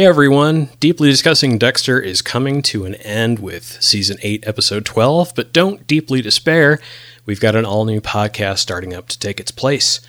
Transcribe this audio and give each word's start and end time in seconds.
Hey 0.00 0.06
everyone, 0.06 0.70
Deeply 0.80 1.10
Discussing 1.10 1.58
Dexter 1.58 2.00
is 2.00 2.22
coming 2.22 2.62
to 2.62 2.86
an 2.86 2.94
end 2.94 3.38
with 3.38 3.82
season 3.82 4.16
8, 4.22 4.48
episode 4.48 4.86
12, 4.86 5.34
but 5.36 5.52
don't 5.52 5.86
deeply 5.86 6.22
despair. 6.22 6.80
We've 7.26 7.38
got 7.38 7.54
an 7.54 7.66
all 7.66 7.84
new 7.84 8.00
podcast 8.00 8.60
starting 8.60 8.94
up 8.94 9.08
to 9.08 9.18
take 9.18 9.38
its 9.38 9.50
place. 9.50 10.00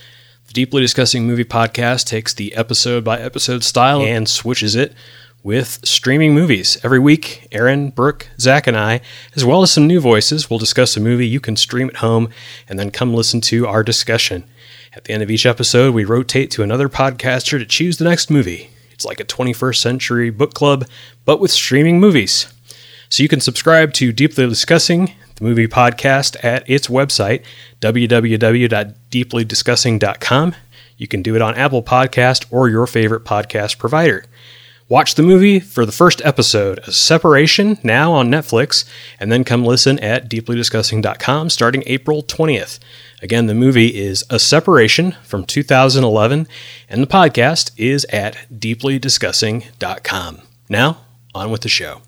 The 0.48 0.54
Deeply 0.54 0.82
Discussing 0.82 1.28
Movie 1.28 1.44
podcast 1.44 2.06
takes 2.06 2.34
the 2.34 2.56
episode 2.56 3.04
by 3.04 3.20
episode 3.20 3.66
style 3.66 4.02
and 4.02 4.30
switches 4.30 4.78
it 4.78 4.94
with 5.44 5.82
streaming 5.84 6.34
movies. 6.34 6.78
Every 6.86 7.00
week, 7.00 7.50
Aaron, 7.52 7.90
Brooke, 7.90 8.30
Zach, 8.40 8.68
and 8.68 8.78
I, 8.78 9.02
as 9.36 9.44
well 9.44 9.62
as 9.62 9.74
some 9.74 9.88
new 9.88 10.00
voices, 10.00 10.50
will 10.50 10.58
discuss 10.58 10.96
a 10.96 11.02
movie 11.02 11.28
you 11.28 11.42
can 11.42 11.58
stream 11.58 11.90
at 11.90 11.98
home 11.98 12.30
and 12.70 12.80
then 12.80 12.92
come 12.92 13.14
listen 13.14 13.42
to 13.42 13.68
our 13.68 13.84
discussion. 13.84 14.46
At 14.94 15.04
the 15.04 15.12
end 15.12 15.22
of 15.22 15.30
each 15.30 15.46
episode, 15.46 15.94
we 15.94 16.06
rotate 16.06 16.50
to 16.52 16.64
another 16.64 16.88
podcaster 16.88 17.60
to 17.60 17.66
choose 17.66 17.98
the 17.98 18.06
next 18.06 18.30
movie. 18.30 18.70
It's 19.02 19.06
like 19.08 19.20
a 19.20 19.26
21st 19.26 19.78
century 19.78 20.30
book 20.30 20.54
club, 20.54 20.88
but 21.26 21.40
with 21.40 21.50
streaming 21.50 22.00
movies. 22.00 22.54
So 23.10 23.24
you 23.24 23.30
can 23.30 23.42
subscribe 23.42 23.94
to 23.94 24.12
Deeply 24.12 24.48
Discussing, 24.48 25.14
the 25.38 25.44
movie 25.44 25.68
podcast, 25.68 26.38
at 26.44 26.70
its 26.70 26.88
website, 26.88 27.44
www.deeplydiscussing.com. 27.80 30.56
You 30.98 31.08
can 31.08 31.24
do 31.24 31.36
it 31.36 31.42
on 31.42 31.56
Apple 31.56 31.82
Podcast 31.82 32.46
or 32.52 32.70
your 32.70 32.86
favorite 32.86 33.24
podcast 33.24 33.80
provider. 33.80 34.24
Watch 34.92 35.16
the 35.16 35.24
movie 35.24 35.62
for 35.62 35.86
the 35.86 35.94
first 35.94 36.22
episode, 36.26 36.80
A 36.80 36.92
Separation, 36.92 37.78
now 37.82 38.12
on 38.12 38.30
Netflix, 38.30 38.84
and 39.22 39.32
then 39.32 39.46
come 39.46 39.64
listen 39.64 39.98
at 40.00 40.30
deeplydiscussing.com 40.30 41.50
starting 41.50 41.84
April 41.86 42.22
20th. 42.22 42.78
Again, 43.22 43.46
the 43.46 43.54
movie 43.54 43.98
is 43.98 44.26
A 44.30 44.38
Separation 44.38 45.14
from 45.24 45.46
2011, 45.46 46.46
and 46.90 47.02
the 47.02 47.08
podcast 47.08 47.72
is 47.78 48.04
at 48.10 48.36
deeplydiscussing.com. 48.54 50.42
Now, 50.68 50.98
on 51.34 51.52
with 51.52 51.62
the 51.62 51.70
show. 51.70 52.02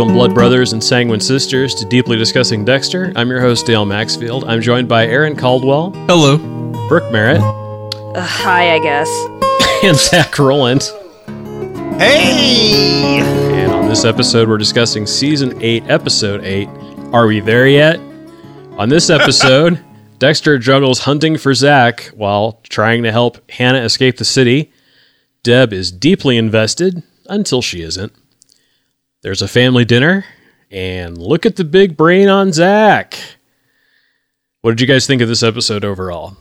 Welcome, 0.00 0.14
Blood 0.16 0.32
Brothers 0.34 0.72
and 0.72 0.82
Sanguine 0.82 1.20
Sisters, 1.20 1.74
to 1.74 1.84
Deeply 1.84 2.16
Discussing 2.16 2.64
Dexter. 2.64 3.12
I'm 3.16 3.28
your 3.28 3.42
host, 3.42 3.66
Dale 3.66 3.84
Maxfield. 3.84 4.44
I'm 4.44 4.62
joined 4.62 4.88
by 4.88 5.06
Aaron 5.06 5.36
Caldwell, 5.36 5.90
Hello. 6.06 6.38
Brooke 6.88 7.12
Merritt, 7.12 7.42
Uh, 7.42 8.22
hi, 8.22 8.76
I 8.76 8.78
guess. 8.78 9.10
and 9.84 9.98
Zach 9.98 10.38
Rowland. 10.38 10.84
Hey! 12.00 13.18
And 13.20 13.70
on 13.72 13.88
this 13.90 14.06
episode, 14.06 14.48
we're 14.48 14.56
discussing 14.56 15.04
Season 15.04 15.62
8, 15.62 15.82
Episode 15.90 16.44
8. 16.46 16.66
Are 17.12 17.26
we 17.26 17.40
there 17.40 17.68
yet? 17.68 18.00
On 18.78 18.88
this 18.88 19.10
episode, 19.10 19.84
Dexter 20.18 20.56
juggles 20.56 21.00
hunting 21.00 21.36
for 21.36 21.52
Zach 21.52 22.06
while 22.14 22.58
trying 22.70 23.02
to 23.02 23.12
help 23.12 23.50
Hannah 23.50 23.82
escape 23.82 24.16
the 24.16 24.24
city. 24.24 24.72
Deb 25.42 25.74
is 25.74 25.92
deeply 25.92 26.38
invested 26.38 27.02
until 27.26 27.60
she 27.60 27.82
isn't. 27.82 28.14
There's 29.22 29.42
a 29.42 29.48
family 29.48 29.84
dinner, 29.84 30.24
and 30.70 31.18
look 31.18 31.44
at 31.44 31.56
the 31.56 31.64
big 31.64 31.96
brain 31.96 32.28
on 32.28 32.52
Zach. 32.52 33.18
What 34.62 34.70
did 34.70 34.80
you 34.80 34.86
guys 34.86 35.06
think 35.06 35.20
of 35.20 35.28
this 35.28 35.42
episode 35.42 35.84
overall? 35.84 36.36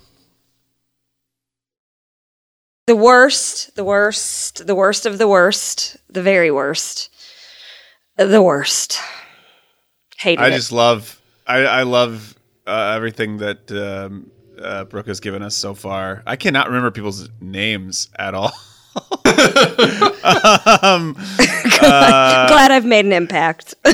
The 2.88 2.96
worst, 2.96 3.76
the 3.76 3.84
worst, 3.84 4.66
the 4.66 4.76
worst 4.76 5.06
of 5.06 5.18
the 5.18 5.28
worst, 5.28 5.98
the 6.10 6.24
very 6.24 6.52
worst, 6.52 7.10
the 8.16 8.42
worst. 8.42 8.98
Hated 10.18 10.42
I 10.42 10.48
it. 10.48 10.52
just 10.56 10.72
love, 10.72 11.22
I, 11.46 11.58
I 11.66 11.84
love 11.84 12.34
uh, 12.66 12.94
everything 12.96 13.38
that 13.38 13.72
um, 13.72 14.32
uh, 14.58 14.86
Brooke 14.86 15.08
has 15.08 15.20
given 15.20 15.44
us 15.44 15.56
so 15.56 15.74
far. 15.74 16.24
I 16.26 16.36
cannot 16.38 16.68
remember 16.68 16.92
people's 16.92 17.30
names 17.42 18.10
at 18.18 18.34
all. 18.34 18.54
um, 20.84 21.14
Glad 21.80 22.72
I've 22.72 22.86
made 22.86 23.06
an 23.06 23.14
impact. 23.14 23.76
uh, 23.86 23.92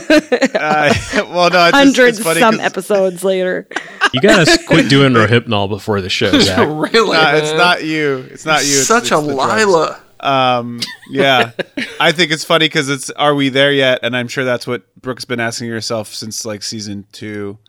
well, 1.16 1.50
no, 1.50 1.68
it's 1.68 1.72
just, 1.72 1.74
Hundreds 1.74 2.18
it's 2.20 2.28
funny 2.28 2.40
some 2.40 2.56
'cause, 2.56 2.66
episodes 2.66 3.24
later. 3.24 3.68
You 4.14 4.22
gotta 4.22 4.60
quit 4.68 4.90
doing 4.90 5.14
Rohypnol 5.14 5.70
before 5.70 6.02
the 6.02 6.10
show, 6.10 6.38
Zach. 6.40 6.68
really? 6.68 7.18
uh, 7.18 7.36
it's 7.38 7.54
not 7.54 7.84
you. 7.84 8.28
It's 8.32 8.46
not 8.46 8.64
you. 8.66 8.72
It's, 8.80 8.88
Such 8.88 9.04
it's 9.04 9.12
a. 9.12 9.18
Lila. 9.20 10.02
Um, 10.22 10.80
yeah, 11.12 11.52
I 12.00 12.12
think 12.12 12.32
it's 12.32 12.44
funny 12.44 12.66
because 12.66 12.90
it's 12.90 13.12
"Are 13.12 13.36
we 13.36 13.50
there 13.50 13.72
yet?" 13.72 14.00
And 14.02 14.18
I'm 14.18 14.28
sure 14.28 14.44
that's 14.44 14.66
what 14.66 14.84
Brooke's 15.00 15.26
been 15.26 15.40
asking 15.40 15.70
herself 15.70 16.14
since 16.14 16.46
like 16.46 16.64
season 16.64 17.06
two. 17.12 17.60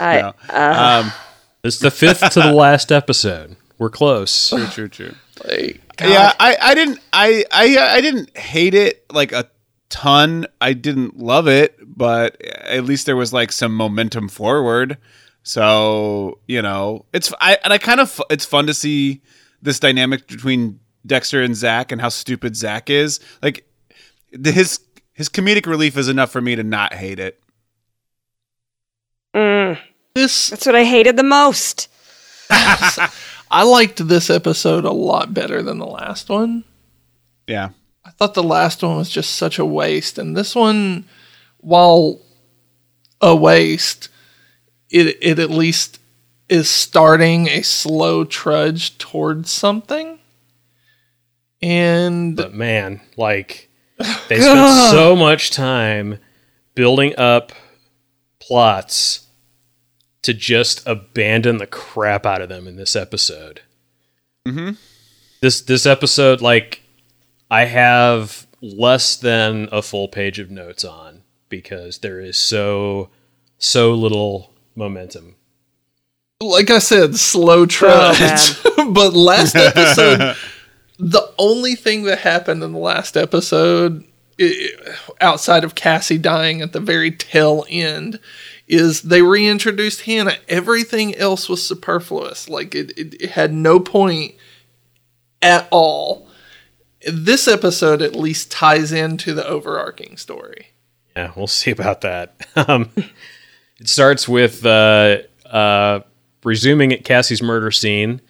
I, 0.00 0.20
No. 0.22 0.34
uh, 0.48 1.02
Um, 1.04 1.12
It's 1.62 1.78
the 1.78 1.90
fifth 1.90 2.30
to 2.30 2.40
the 2.40 2.52
last 2.52 2.90
episode. 2.90 3.56
We're 3.78 3.90
close. 3.90 4.48
true, 4.50 4.66
true, 4.66 4.88
true. 4.88 5.14
Like, 5.44 5.80
Yeah, 6.00 6.32
I, 6.38 6.56
I 6.60 6.74
didn't 6.74 7.00
I, 7.12 7.44
I 7.52 7.78
I 7.78 8.00
didn't 8.00 8.36
hate 8.36 8.74
it 8.74 9.04
like 9.12 9.32
a 9.32 9.48
ton. 9.88 10.46
I 10.60 10.72
didn't 10.72 11.18
love 11.18 11.48
it, 11.48 11.76
but 11.84 12.40
at 12.42 12.84
least 12.84 13.06
there 13.06 13.16
was 13.16 13.32
like 13.32 13.52
some 13.52 13.74
momentum 13.74 14.28
forward. 14.28 14.98
So 15.42 16.40
you 16.46 16.60
know, 16.60 17.06
it's 17.12 17.32
I 17.40 17.58
and 17.64 17.72
I 17.72 17.78
kind 17.78 18.00
of 18.00 18.20
it's 18.30 18.44
fun 18.44 18.66
to 18.66 18.74
see 18.74 19.22
this 19.62 19.80
dynamic 19.80 20.26
between 20.28 20.80
Dexter 21.06 21.42
and 21.42 21.56
Zach 21.56 21.92
and 21.92 22.00
how 22.00 22.08
stupid 22.08 22.56
Zach 22.56 22.90
is. 22.90 23.20
Like 23.42 23.64
the, 24.32 24.52
his 24.52 24.80
his 25.12 25.28
comedic 25.28 25.66
relief 25.66 25.96
is 25.96 26.08
enough 26.08 26.30
for 26.30 26.40
me 26.40 26.54
to 26.56 26.62
not 26.62 26.94
hate 26.94 27.18
it. 27.18 27.40
mm, 29.34 29.78
this 30.14 30.50
that's 30.50 30.66
what 30.66 30.76
I 30.76 30.84
hated 30.84 31.16
the 31.16 31.22
most. 31.22 31.88
I 33.50 33.62
liked 33.62 34.06
this 34.08 34.30
episode 34.30 34.84
a 34.84 34.92
lot 34.92 35.32
better 35.32 35.62
than 35.62 35.78
the 35.78 35.86
last 35.86 36.28
one. 36.28 36.64
Yeah, 37.46 37.70
I 38.04 38.10
thought 38.10 38.34
the 38.34 38.42
last 38.42 38.82
one 38.82 38.96
was 38.96 39.10
just 39.10 39.34
such 39.34 39.58
a 39.58 39.64
waste, 39.64 40.18
and 40.18 40.36
this 40.36 40.54
one, 40.54 41.04
while 41.58 42.20
a 43.20 43.34
waste, 43.34 44.08
it 44.90 45.16
it 45.20 45.38
at 45.38 45.50
least 45.50 46.00
is 46.48 46.68
starting 46.68 47.48
a 47.48 47.62
slow 47.62 48.24
trudge 48.24 48.96
towards 48.98 49.50
something. 49.50 50.18
And 51.60 52.36
But 52.36 52.54
man, 52.54 53.00
like 53.16 53.70
they 54.28 54.40
spent 54.40 54.90
so 54.90 55.16
much 55.16 55.50
time 55.50 56.18
building 56.74 57.14
up 57.18 57.52
plots 58.40 59.27
to 60.28 60.34
just 60.34 60.86
abandon 60.86 61.56
the 61.56 61.66
crap 61.66 62.26
out 62.26 62.42
of 62.42 62.50
them 62.50 62.68
in 62.68 62.76
this 62.76 62.94
episode. 62.94 63.62
Mhm. 64.46 64.76
This 65.40 65.62
this 65.62 65.86
episode, 65.86 66.42
like, 66.42 66.82
I 67.50 67.64
have 67.64 68.46
less 68.60 69.16
than 69.16 69.68
a 69.72 69.80
full 69.80 70.06
page 70.08 70.38
of 70.38 70.50
notes 70.50 70.84
on 70.84 71.22
because 71.48 71.98
there 71.98 72.20
is 72.20 72.36
so 72.36 73.08
so 73.56 73.94
little 73.94 74.52
momentum. 74.76 75.34
like 76.42 76.70
I 76.70 76.78
said, 76.78 77.16
slow 77.16 77.64
trudge. 77.66 78.62
but 78.90 79.14
last 79.14 79.56
episode, 79.56 80.36
the 80.98 81.32
only 81.38 81.74
thing 81.74 82.02
that 82.04 82.18
happened 82.18 82.62
in 82.62 82.72
the 82.72 82.78
last 82.78 83.16
episode, 83.16 84.04
i 84.38 84.68
outside 85.20 85.64
of 85.64 85.74
Cassie 85.74 86.18
dying 86.18 86.60
at 86.60 86.72
the 86.72 86.80
very 86.80 87.10
tail 87.10 87.64
end, 87.70 88.20
is 88.68 89.02
they 89.02 89.22
reintroduced 89.22 90.02
Hannah. 90.02 90.36
Everything 90.48 91.14
else 91.16 91.48
was 91.48 91.66
superfluous. 91.66 92.48
Like 92.48 92.74
it, 92.74 92.90
it, 92.98 93.14
it 93.20 93.30
had 93.30 93.52
no 93.52 93.80
point 93.80 94.34
at 95.40 95.66
all. 95.70 96.28
This 97.06 97.48
episode 97.48 98.02
at 98.02 98.14
least 98.14 98.50
ties 98.50 98.92
into 98.92 99.32
the 99.32 99.46
overarching 99.46 100.16
story. 100.16 100.68
Yeah, 101.16 101.32
we'll 101.34 101.46
see 101.46 101.70
about 101.70 102.02
that. 102.02 102.46
Um, 102.56 102.90
it 103.80 103.88
starts 103.88 104.28
with 104.28 104.66
uh, 104.66 105.18
uh, 105.46 106.00
resuming 106.42 106.92
at 106.92 107.04
Cassie's 107.04 107.40
murder 107.40 107.70
scene. 107.70 108.20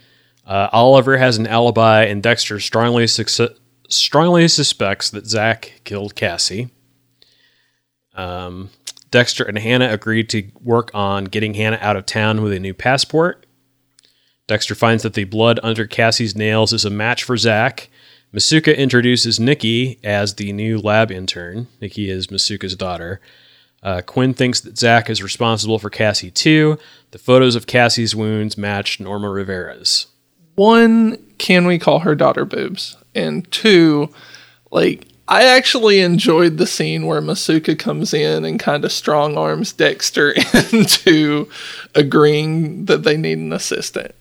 Uh, 0.47 0.69
Oliver 0.73 1.17
has 1.17 1.39
an 1.39 1.47
alibi, 1.47 2.05
and 2.05 2.23
Dexter 2.23 2.61
strongly 2.61 3.07
strongly 3.89 4.49
suspects 4.49 5.09
that 5.11 5.27
Zach 5.27 5.81
killed 5.85 6.15
Cassie. 6.15 6.69
Um, 8.15 8.69
Dexter 9.11 9.45
and 9.45 9.59
Hannah 9.59 9.91
agree 9.91 10.25
to 10.25 10.51
work 10.61 10.91
on 10.95 11.25
getting 11.25 11.55
Hannah 11.55 11.79
out 11.81 11.97
of 11.97 12.07
town 12.07 12.43
with 12.43 12.53
a 12.53 12.61
new 12.61 12.75
passport. 12.75 13.47
Dexter 14.47 14.75
finds 14.75 15.03
that 15.03 15.15
the 15.15 15.25
blood 15.25 15.61
under 15.63 15.87
Cassie's 15.87 16.37
nails 16.37 16.73
is 16.73 16.85
a 16.85 16.91
match 16.91 17.25
for 17.25 17.37
Zach. 17.37 17.89
Masuka 18.35 18.77
introduces 18.77 19.41
Nikki 19.41 19.99
as 20.05 20.35
the 20.35 20.53
new 20.53 20.79
lab 20.79 21.11
intern. 21.11 21.69
Nikki 21.81 22.11
is 22.11 22.29
Masuka's 22.29 22.77
daughter. 22.77 23.21
Uh, 23.83 24.03
Quinn 24.05 24.35
thinks 24.35 24.61
that 24.61 24.77
Zach 24.77 25.09
is 25.09 25.23
responsible 25.23 25.79
for 25.79 25.89
Cassie 25.89 26.31
too. 26.31 26.79
The 27.13 27.19
photos 27.19 27.55
of 27.55 27.67
Cassie's 27.67 28.15
wounds 28.15 28.59
match 28.59 29.01
Norma 29.01 29.31
Rivera's. 29.31 30.07
one, 30.57 31.17
can 31.39 31.67
we 31.67 31.79
call 31.79 32.01
her 32.01 32.15
daughter 32.15 32.45
boobs? 32.45 32.97
And 33.15 33.51
two, 33.53 34.13
like 34.71 35.07
I 35.31 35.45
actually 35.45 36.01
enjoyed 36.01 36.57
the 36.57 36.67
scene 36.67 37.05
where 37.05 37.21
Masuka 37.21 37.79
comes 37.79 38.15
in 38.15 38.47
and 38.47 38.59
kind 38.59 38.83
of 38.83 38.91
strong 38.91 39.37
arms 39.37 39.75
Dexter 39.75 40.33
into 40.73 41.51
agreeing 41.95 42.87
that 42.87 43.03
they 43.03 43.19
need 43.19 43.37
an 43.37 43.53
assistant. 43.53 44.15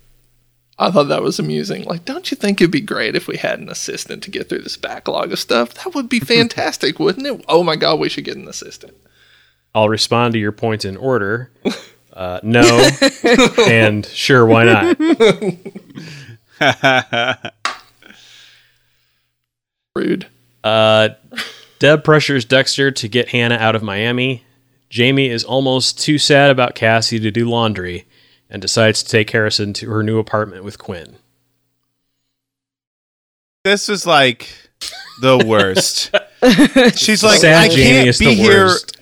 I 0.77 0.91
thought 0.91 1.07
that 1.07 1.23
was 1.23 1.39
amusing. 1.39 1.85
Like, 1.85 2.03
don't 2.03 2.29
you 2.29 2.35
think 2.35 2.59
it'd 2.59 2.71
be 2.71 2.81
great 2.81 3.15
if 3.15 3.25
we 3.27 3.37
had 3.37 3.59
an 3.59 3.69
assistant 3.69 4.21
to 4.23 4.29
get 4.29 4.49
through 4.49 4.61
this 4.61 4.75
backlog 4.75 5.31
of 5.31 5.39
stuff? 5.39 5.73
That 5.75 5.95
would 5.95 6.09
be 6.09 6.19
fantastic, 6.35 6.99
wouldn't 6.99 7.25
it? 7.25 7.45
Oh 7.47 7.63
my 7.63 7.77
god, 7.77 7.99
we 7.99 8.09
should 8.09 8.25
get 8.25 8.35
an 8.35 8.49
assistant. 8.49 8.95
I'll 9.73 9.89
respond 9.89 10.33
to 10.33 10.39
your 10.39 10.51
points 10.51 10.83
in 10.85 10.97
order. 10.97 11.51
Uh, 12.13 12.39
no, 12.41 12.89
and 13.67 14.03
sure, 14.07 14.43
why 14.43 14.63
not? 14.63 14.97
Rude. 19.95 20.25
Uh, 20.67 21.15
Deb 21.79 22.03
pressures 22.03 22.43
Dexter 22.43 22.91
to 22.91 23.07
get 23.07 23.29
Hannah 23.29 23.55
out 23.55 23.75
of 23.75 23.83
Miami. 23.83 24.43
Jamie 24.89 25.29
is 25.29 25.43
almost 25.43 25.99
too 25.99 26.17
sad 26.17 26.49
about 26.49 26.75
Cassie 26.75 27.19
to 27.19 27.31
do 27.31 27.49
laundry 27.49 28.05
and 28.49 28.61
decides 28.61 29.03
to 29.03 29.09
take 29.09 29.29
Harrison 29.29 29.73
to 29.73 29.89
her 29.89 30.03
new 30.03 30.17
apartment 30.17 30.63
with 30.63 30.77
Quinn. 30.77 31.17
This 33.63 33.89
is 33.89 34.05
like 34.05 34.49
the 35.21 35.37
worst. 35.45 36.13
She's 36.97 37.23
like, 37.23 37.39
Sad 37.39 37.65
I 37.65 37.67
Jamie 37.69 38.05
can't 38.05 38.19
be 38.19 38.33
here. 38.35 38.65
worst. 38.65 38.97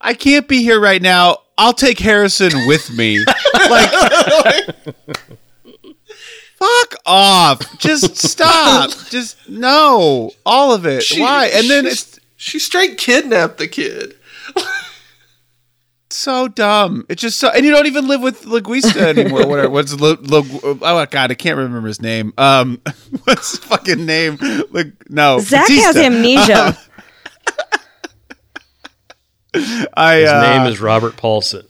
I 0.00 0.14
can't 0.14 0.46
be 0.48 0.62
here 0.62 0.80
right 0.80 1.00
now. 1.00 1.38
I'll 1.56 1.72
take 1.72 1.98
Harrison 1.98 2.50
with 2.66 2.90
me. 2.96 3.24
like, 3.54 3.92
fuck 6.62 6.94
off. 7.06 7.78
Just 7.78 8.16
stop. 8.30 8.90
Just 9.10 9.36
no. 9.48 10.32
All 10.46 10.72
of 10.72 10.86
it. 10.86 11.02
She- 11.02 11.20
Why? 11.20 11.46
And 11.46 11.68
then 11.68 11.84
she- 11.84 11.90
it's 11.90 12.20
She 12.36 12.58
straight 12.58 12.98
kidnapped 12.98 13.58
the 13.58 13.68
kid. 13.68 14.14
so 16.10 16.48
dumb. 16.48 17.06
It's 17.08 17.22
just 17.22 17.38
so, 17.38 17.48
and 17.48 17.64
you 17.64 17.70
don't 17.72 17.86
even 17.86 18.06
live 18.06 18.20
with 18.20 18.42
Linguista 18.42 18.96
anymore. 18.96 19.46
Whatever. 19.46 19.70
What's 19.70 19.92
Lu, 19.94 20.14
Lu, 20.14 20.42
oh 20.62 21.06
god, 21.06 21.30
I 21.30 21.34
can't 21.34 21.56
remember 21.56 21.88
his 21.88 22.02
name. 22.02 22.32
Um, 22.38 22.80
what's 23.24 23.52
his 23.52 23.60
fucking 23.60 24.04
name? 24.04 24.38
Like, 24.70 24.92
no, 25.08 25.38
Zach 25.40 25.68
has 25.68 25.94
Batista. 25.94 26.00
amnesia. 26.00 26.78
I 29.94 30.14
His 30.16 30.28
uh, 30.30 30.42
name 30.58 30.66
is 30.72 30.80
Robert 30.80 31.16
Paulson. 31.16 31.66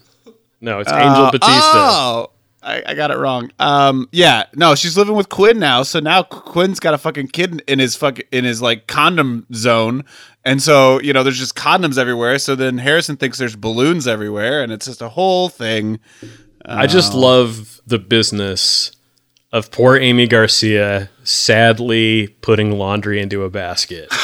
No, 0.60 0.78
it's 0.80 0.90
Angel 0.90 1.24
Uh, 1.26 1.30
Batista. 1.32 1.60
Oh, 1.74 2.30
I, 2.62 2.82
I 2.86 2.94
got 2.94 3.10
it 3.10 3.18
wrong. 3.18 3.50
Um, 3.58 4.08
yeah, 4.12 4.44
no, 4.54 4.74
she's 4.74 4.96
living 4.96 5.14
with 5.14 5.28
Quinn 5.28 5.58
now. 5.58 5.82
So 5.82 6.00
now 6.00 6.22
Quinn's 6.22 6.80
got 6.80 6.94
a 6.94 6.98
fucking 6.98 7.28
kid 7.28 7.62
in 7.66 7.78
his 7.78 7.96
fuck 7.96 8.20
in 8.30 8.44
his 8.44 8.62
like 8.62 8.86
condom 8.86 9.46
zone, 9.52 10.04
and 10.44 10.62
so 10.62 11.00
you 11.00 11.12
know 11.12 11.22
there's 11.22 11.38
just 11.38 11.54
condoms 11.54 11.98
everywhere. 11.98 12.38
So 12.38 12.54
then 12.54 12.78
Harrison 12.78 13.16
thinks 13.16 13.38
there's 13.38 13.56
balloons 13.56 14.06
everywhere, 14.06 14.62
and 14.62 14.72
it's 14.72 14.86
just 14.86 15.02
a 15.02 15.08
whole 15.08 15.48
thing. 15.48 15.98
I 16.64 16.86
just 16.86 17.12
love 17.12 17.80
the 17.86 17.98
business 17.98 18.92
of 19.52 19.70
poor 19.70 19.96
Aimee 19.96 20.28
Garcia 20.28 21.10
sadly 21.24 22.28
putting 22.40 22.78
laundry 22.78 23.20
into 23.20 23.42
a 23.44 23.50
basket. 23.50 24.12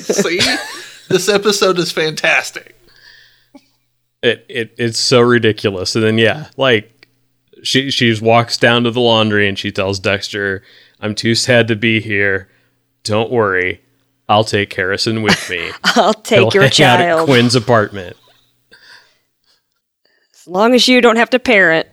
See? 0.00 0.40
this 1.08 1.28
episode 1.28 1.78
is 1.78 1.90
fantastic. 1.92 2.73
It, 4.24 4.46
it 4.48 4.74
it's 4.78 4.98
so 4.98 5.20
ridiculous. 5.20 5.94
And 5.94 6.04
then 6.04 6.18
yeah, 6.18 6.48
like 6.56 7.08
she 7.62 7.90
she 7.90 8.18
walks 8.20 8.56
down 8.56 8.84
to 8.84 8.90
the 8.90 9.00
laundry 9.00 9.46
and 9.46 9.58
she 9.58 9.70
tells 9.70 10.00
Dexter, 10.00 10.62
"I'm 11.00 11.14
too 11.14 11.34
sad 11.34 11.68
to 11.68 11.76
be 11.76 12.00
here. 12.00 12.48
Don't 13.02 13.30
worry, 13.30 13.82
I'll 14.28 14.44
take 14.44 14.72
Harrison 14.72 15.22
with 15.22 15.50
me. 15.50 15.70
I'll 15.84 16.14
He'll 16.26 16.50
take 16.50 16.54
your 16.54 16.62
hang 16.62 16.72
out 16.82 17.00
at 17.00 17.04
child. 17.04 17.28
Quinn's 17.28 17.54
apartment." 17.54 18.16
As 20.32 20.48
long 20.48 20.74
as 20.74 20.88
you 20.88 21.00
don't 21.00 21.16
have 21.16 21.30
to 21.30 21.38
parent. 21.38 21.88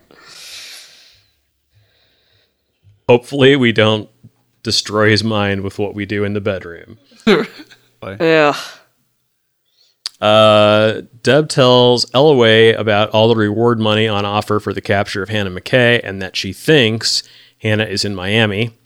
Hopefully, 3.07 3.57
we 3.57 3.73
don't 3.73 4.09
destroy 4.63 5.09
his 5.09 5.23
mind 5.23 5.61
with 5.61 5.79
what 5.79 5.95
we 5.95 6.05
do 6.05 6.23
in 6.23 6.33
the 6.33 6.41
bedroom. 6.41 6.97
Ugh. 8.01 8.55
Uh, 10.21 11.01
Deb 11.23 11.49
tells 11.49 12.05
Elway 12.11 12.77
about 12.77 13.09
all 13.09 13.27
the 13.27 13.35
reward 13.35 13.79
money 13.79 14.07
on 14.07 14.23
offer 14.23 14.59
for 14.59 14.71
the 14.71 14.81
capture 14.81 15.23
of 15.23 15.29
Hannah 15.29 15.49
McKay 15.49 15.99
and 16.03 16.21
that 16.21 16.35
she 16.35 16.53
thinks 16.53 17.23
Hannah 17.59 17.85
is 17.85 18.05
in 18.05 18.13
Miami. 18.13 18.77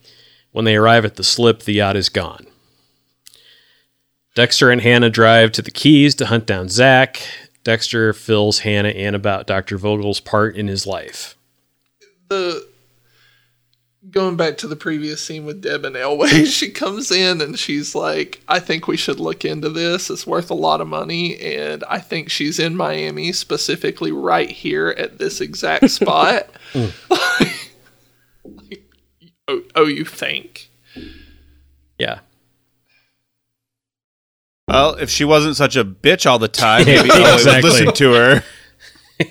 When 0.54 0.64
they 0.64 0.78
arrive 0.78 1.04
at 1.04 1.16
the 1.18 1.24
slip, 1.24 1.64
the 1.64 1.74
yacht 1.74 1.98
is 1.98 2.08
gone. 2.08 2.48
Dexter 4.36 4.72
and 4.72 4.82
Hannah 4.82 5.10
drive 5.10 5.52
to 5.54 5.62
the 5.62 5.72
Keys 5.72 6.16
to 6.16 6.26
hunt 6.28 6.46
down 6.46 6.70
Zach. 6.70 7.22
Dexter 7.66 8.14
fills 8.14 8.60
Hannah 8.60 8.90
in 8.90 9.16
about 9.16 9.48
Dr. 9.48 9.78
Vogel's 9.78 10.22
part 10.22 10.56
in 10.56 10.68
his 10.68 10.88
life. 10.88 11.36
the 12.30 12.66
going 14.10 14.38
back 14.38 14.58
to 14.60 14.68
the 14.68 14.76
previous 14.76 15.22
scene 15.22 15.46
with 15.46 15.62
Deb 15.62 15.84
and 15.86 15.96
Elway, 15.96 16.46
she 16.52 16.70
comes 16.70 17.12
in 17.12 17.42
and 17.42 17.58
she's 17.58 17.96
like, 17.96 18.42
I 18.48 18.60
think 18.60 18.88
we 18.88 18.98
should 18.98 19.20
look 19.20 19.44
into 19.46 19.70
this. 19.70 20.10
It's 20.10 20.28
worth 20.28 20.50
a 20.50 20.56
lot 20.56 20.82
of 20.82 20.88
money. 20.88 21.38
And 21.40 21.84
I 21.90 22.00
think 22.00 22.30
she's 22.30 22.60
in 22.60 22.76
Miami, 22.76 23.32
specifically 23.32 24.12
right 24.12 24.50
here 24.50 24.90
at 24.98 25.18
this 25.18 25.42
exact 25.42 25.90
spot. 25.90 26.48
Mm. 26.74 26.94
Like, 27.10 28.82
oh, 29.48 29.62
oh, 29.76 29.86
you 29.88 30.06
think? 30.06 30.70
Yeah. 31.98 32.20
Well, 34.68 34.96
if 34.96 35.10
she 35.10 35.26
wasn't 35.26 35.56
such 35.56 35.76
a 35.76 35.86
bitch 35.86 36.30
all 36.30 36.40
the 36.40 36.48
time, 36.48 36.86
maybe 36.86 37.08
Yeah, 37.08 37.14
I 37.16 37.20
would 37.32 37.34
exactly. 37.36 37.70
listen 37.70 37.94
to 37.94 38.14
her. 38.14 38.44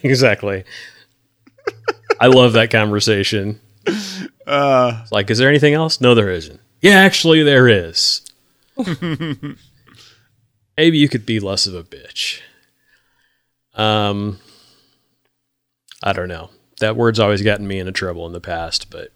exactly. 0.02 0.64
I 2.20 2.28
love 2.28 2.52
that 2.52 2.70
conversation. 2.70 3.60
Uh, 4.46 5.00
It's 5.02 5.12
like, 5.12 5.30
is 5.30 5.38
there 5.38 5.48
anything 5.48 5.74
else? 5.74 6.00
No, 6.00 6.14
there 6.14 6.30
isn't. 6.30 6.60
Yeah, 6.80 6.94
actually, 7.00 7.42
there 7.42 7.68
is. 7.68 8.20
Maybe 10.76 10.98
you 10.98 11.08
could 11.08 11.24
be 11.24 11.40
less 11.40 11.66
of 11.66 11.74
a 11.74 11.82
bitch. 11.84 12.40
Um, 13.74 14.38
I 16.02 16.12
don't 16.12 16.28
know. 16.28 16.50
That 16.80 16.96
word's 16.96 17.20
always 17.20 17.42
gotten 17.42 17.66
me 17.66 17.78
into 17.78 17.92
trouble 17.92 18.26
in 18.26 18.32
the 18.32 18.40
past, 18.40 18.90
but. 18.90 19.10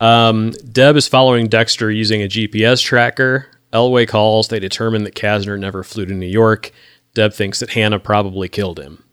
Um, 0.00 0.52
Deb 0.72 0.96
is 0.96 1.06
following 1.08 1.48
Dexter 1.48 1.90
using 1.90 2.22
a 2.22 2.28
GPS 2.28 2.82
tracker. 2.82 3.46
Elway 3.72 4.08
calls. 4.08 4.48
They 4.48 4.58
determine 4.58 5.04
that 5.04 5.14
Castner 5.14 5.58
never 5.58 5.82
flew 5.84 6.06
to 6.06 6.14
New 6.14 6.26
York. 6.26 6.72
Deb 7.14 7.32
thinks 7.34 7.60
that 7.60 7.70
Hannah 7.70 7.98
probably 8.00 8.48
killed 8.48 8.80
him. 8.80 9.04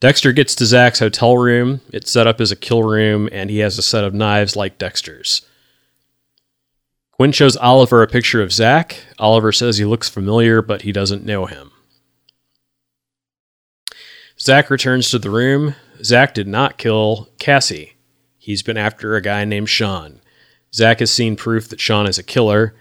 Dexter 0.00 0.32
gets 0.32 0.54
to 0.54 0.64
Zach's 0.64 0.98
hotel 0.98 1.36
room. 1.36 1.82
It's 1.92 2.10
set 2.10 2.26
up 2.26 2.40
as 2.40 2.50
a 2.50 2.56
kill 2.56 2.82
room, 2.82 3.28
and 3.32 3.50
he 3.50 3.58
has 3.58 3.76
a 3.76 3.82
set 3.82 4.02
of 4.02 4.14
knives 4.14 4.56
like 4.56 4.78
Dexter's. 4.78 5.42
Quinn 7.12 7.32
shows 7.32 7.54
Oliver 7.58 8.02
a 8.02 8.06
picture 8.06 8.40
of 8.40 8.50
Zach. 8.50 8.96
Oliver 9.18 9.52
says 9.52 9.76
he 9.76 9.84
looks 9.84 10.08
familiar, 10.08 10.62
but 10.62 10.82
he 10.82 10.90
doesn't 10.90 11.26
know 11.26 11.44
him. 11.44 11.70
Zach 14.40 14.70
returns 14.70 15.10
to 15.10 15.18
the 15.18 15.28
room. 15.28 15.74
Zach 16.02 16.32
did 16.32 16.48
not 16.48 16.78
kill 16.78 17.28
Cassie. 17.38 17.92
He's 18.38 18.62
been 18.62 18.78
after 18.78 19.14
a 19.14 19.20
guy 19.20 19.44
named 19.44 19.68
Sean. 19.68 20.22
Zach 20.72 21.00
has 21.00 21.10
seen 21.10 21.36
proof 21.36 21.68
that 21.68 21.78
Sean 21.78 22.06
is 22.06 22.16
a 22.16 22.22
killer. 22.22 22.74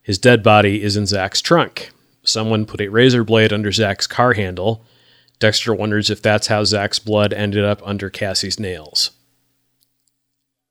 His 0.00 0.16
dead 0.16 0.42
body 0.42 0.82
is 0.82 0.96
in 0.96 1.04
Zach's 1.04 1.42
trunk. 1.42 1.90
Someone 2.24 2.64
put 2.64 2.80
a 2.80 2.88
razor 2.88 3.24
blade 3.24 3.52
under 3.52 3.70
Zach's 3.72 4.06
car 4.06 4.32
handle. 4.32 4.86
Dexter 5.42 5.74
wonders 5.74 6.08
if 6.08 6.22
that's 6.22 6.46
how 6.46 6.62
Zach's 6.62 7.00
blood 7.00 7.32
ended 7.32 7.64
up 7.64 7.82
under 7.84 8.08
Cassie's 8.08 8.60
nails. 8.60 9.10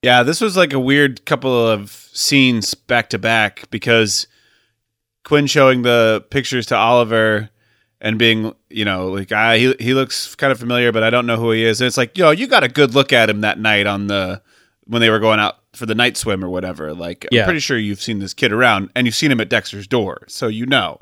Yeah, 0.01 0.23
this 0.23 0.39
was 0.39 0.55
like 0.55 0.71
a 0.71 0.79
weird 0.79 1.25
couple 1.25 1.67
of 1.67 1.91
scenes 2.13 2.73
back 2.73 3.09
to 3.09 3.19
back 3.19 3.69
because 3.69 4.27
Quinn 5.25 5.45
showing 5.45 5.81
the 5.81 6.25
pictures 6.29 6.65
to 6.67 6.77
Oliver 6.77 7.49
and 7.99 8.17
being, 8.17 8.55
you 8.69 8.85
know, 8.85 9.09
like 9.09 9.33
ah, 9.33 9.55
he 9.55 9.75
he 9.77 9.93
looks 9.93 10.35
kind 10.35 10.53
of 10.53 10.57
familiar, 10.57 10.93
but 10.93 11.03
I 11.03 11.09
don't 11.09 11.25
know 11.25 11.35
who 11.35 11.51
he 11.51 11.65
is. 11.65 11.81
And 11.81 11.87
it's 11.87 11.97
like, 11.97 12.17
yo, 12.17 12.31
you 12.31 12.47
got 12.47 12.63
a 12.63 12.69
good 12.69 12.95
look 12.95 13.11
at 13.11 13.29
him 13.29 13.41
that 13.41 13.59
night 13.59 13.87
on 13.87 14.07
the 14.07 14.41
when 14.85 15.01
they 15.01 15.09
were 15.09 15.19
going 15.19 15.41
out 15.41 15.57
for 15.73 15.85
the 15.85 15.95
night 15.95 16.15
swim 16.15 16.45
or 16.45 16.49
whatever. 16.49 16.93
Like, 16.93 17.27
Yeah. 17.29 17.41
I'm 17.41 17.45
pretty 17.47 17.59
sure 17.59 17.77
you've 17.77 18.01
seen 18.01 18.19
this 18.19 18.33
kid 18.33 18.53
around 18.53 18.89
and 18.95 19.05
you've 19.05 19.15
seen 19.15 19.33
him 19.33 19.41
at 19.41 19.49
Dexter's 19.49 19.85
door, 19.85 20.23
so 20.29 20.47
you 20.47 20.65
know. 20.65 20.97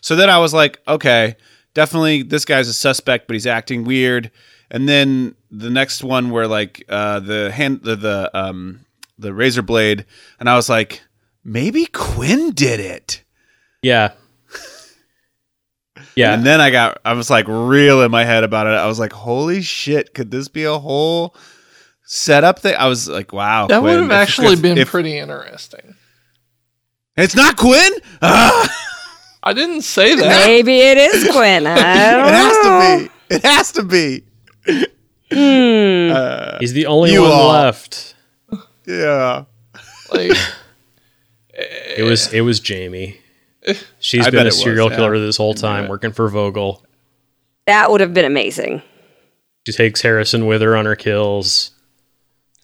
So 0.00 0.16
then 0.16 0.28
I 0.28 0.38
was 0.38 0.52
like, 0.52 0.80
okay, 0.88 1.36
definitely 1.74 2.22
this 2.22 2.44
guy's 2.44 2.68
a 2.68 2.72
suspect, 2.74 3.26
but 3.26 3.34
he's 3.34 3.46
acting 3.46 3.84
weird. 3.84 4.30
And 4.70 4.88
then 4.88 5.34
the 5.50 5.70
next 5.70 6.02
one 6.02 6.30
where 6.30 6.46
like 6.48 6.84
uh, 6.88 7.20
the 7.20 7.50
hand 7.52 7.80
the, 7.82 7.96
the 7.96 8.30
um 8.38 8.80
the 9.18 9.32
razor 9.34 9.62
blade, 9.62 10.06
and 10.40 10.48
I 10.48 10.56
was 10.56 10.68
like, 10.68 11.02
maybe 11.44 11.86
Quinn 11.86 12.52
did 12.52 12.80
it. 12.80 13.22
Yeah. 13.82 14.12
Yeah. 16.14 16.34
And 16.34 16.44
then 16.44 16.60
I 16.60 16.70
got 16.70 16.98
I 17.04 17.12
was 17.14 17.30
like 17.30 17.46
real 17.48 18.02
in 18.02 18.10
my 18.10 18.24
head 18.24 18.44
about 18.44 18.66
it. 18.66 18.70
I 18.70 18.86
was 18.86 18.98
like, 18.98 19.12
holy 19.12 19.62
shit, 19.62 20.12
could 20.14 20.30
this 20.30 20.48
be 20.48 20.64
a 20.64 20.78
whole 20.78 21.34
setup 22.04 22.58
thing. 22.58 22.74
I 22.78 22.86
was 22.86 23.08
like, 23.08 23.32
wow, 23.32 23.66
That 23.66 23.82
would 23.82 23.98
have 24.00 24.10
actually 24.10 24.54
if- 24.54 24.62
been 24.62 24.78
if- 24.78 24.88
pretty 24.90 25.16
interesting. 25.16 25.94
It's 27.16 27.34
not 27.36 27.56
Quinn. 27.56 27.92
Ah, 28.22 28.91
I 29.42 29.52
didn't 29.52 29.82
say 29.82 30.14
that. 30.14 30.46
Maybe 30.46 30.78
it 30.80 30.98
is 30.98 31.30
Quinn. 31.32 31.66
I 31.66 31.74
don't 32.16 32.28
it 32.28 32.34
has 32.34 32.64
know. 32.64 32.98
to 32.98 33.08
be. 33.28 33.34
It 33.34 33.42
has 33.44 33.72
to 33.72 33.82
be. 33.82 34.24
Hmm. 35.32 36.12
Uh, 36.14 36.58
He's 36.60 36.72
the 36.74 36.86
only 36.86 37.18
one 37.18 37.30
all. 37.30 37.48
left. 37.52 38.14
Yeah. 38.86 39.44
Like, 40.12 40.32
It 41.54 42.04
was 42.04 42.32
it 42.32 42.40
was 42.40 42.60
Jamie. 42.60 43.20
She's 44.00 44.26
I 44.26 44.30
been 44.30 44.40
a 44.40 44.42
it 44.42 44.46
was, 44.46 44.60
serial 44.62 44.90
yeah. 44.90 44.96
killer 44.96 45.18
this 45.18 45.36
whole 45.36 45.54
time, 45.54 45.86
working 45.88 46.12
for 46.12 46.28
Vogel. 46.28 46.82
That 47.66 47.90
would 47.90 48.00
have 48.00 48.14
been 48.14 48.24
amazing. 48.24 48.82
She 49.66 49.72
takes 49.72 50.00
Harrison 50.02 50.46
with 50.46 50.62
her 50.62 50.74
on 50.74 50.86
her 50.86 50.96
kills. 50.96 51.70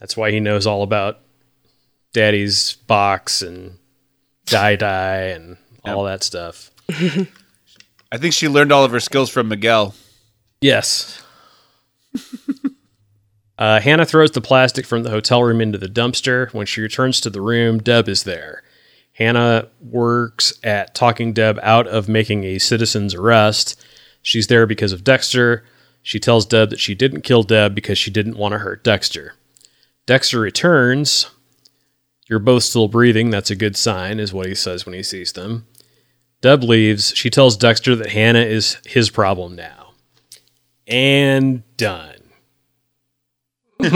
That's 0.01 0.17
why 0.17 0.31
he 0.33 0.41
knows 0.41 0.67
all 0.67 0.83
about 0.83 1.21
Daddy's 2.13 2.75
box 2.87 3.43
and 3.43 3.79
die 4.47 4.75
die 4.77 5.27
and 5.27 5.59
all 5.95 6.05
that 6.05 6.23
stuff. 6.23 6.71
I 8.11 8.17
think 8.17 8.33
she 8.33 8.49
learned 8.49 8.73
all 8.73 8.85
of 8.85 8.91
her 8.93 9.01
skills 9.01 9.31
from 9.31 9.49
Miguel. 9.49 9.95
Yes. 10.61 11.23
uh, 13.59 13.81
Hannah 13.81 14.07
throws 14.07 14.31
the 14.31 14.41
plastic 14.41 14.87
from 14.87 15.03
the 15.03 15.11
hotel 15.11 15.43
room 15.43 15.61
into 15.61 15.79
the 15.79 15.89
dumpster. 15.89 16.53
When 16.55 16.67
she 16.67 16.81
returns 16.81 17.21
to 17.21 17.31
the 17.31 17.43
room, 17.43 17.79
Deb 17.79 18.09
is 18.09 18.25
there. 18.25 18.63
Hannah 19.13 19.69
works 19.81 20.53
at 20.63 20.95
talking 20.95 21.33
Deb 21.33 21.59
out 21.63 21.87
of 21.87 22.09
making 22.09 22.45
a 22.45 22.59
citizen's 22.59 23.15
arrest. 23.15 23.81
She's 24.23 24.47
there 24.47 24.67
because 24.67 24.93
of 24.93 25.05
Dexter. 25.05 25.65
She 26.03 26.21
tells 26.21 26.47
Deb 26.47 26.71
that 26.71 26.81
she 26.81 26.95
didn't 26.95 27.23
kill 27.23 27.43
Deb 27.43 27.75
because 27.75 27.99
she 27.99 28.11
didn't 28.11 28.39
want 28.39 28.53
to 28.53 28.59
hurt 28.59 28.85
Dexter. 28.85 29.35
Dexter 30.07 30.41
returns. 30.41 31.29
You're 32.29 32.39
both 32.39 32.63
still 32.63 32.89
breathing. 32.89 33.31
That's 33.31 33.51
a 33.51 33.57
good 33.57 33.77
sign, 33.77 34.21
is 34.21 34.33
what 34.33 34.47
he 34.47 34.55
says 34.55 34.87
when 34.87 34.95
he 34.95 35.03
sees 35.03 35.33
them. 35.33 35.67
Deb 36.41 36.63
leaves. 36.63 37.13
She 37.17 37.31
tells 37.31 37.57
Dexter 37.57 37.97
that 37.97 38.11
Hannah 38.11 38.41
is 38.41 38.79
his 38.87 39.11
problem 39.11 39.57
now. 39.57 39.93
And 40.87 41.65
done. 41.77 42.15
I 43.81 43.89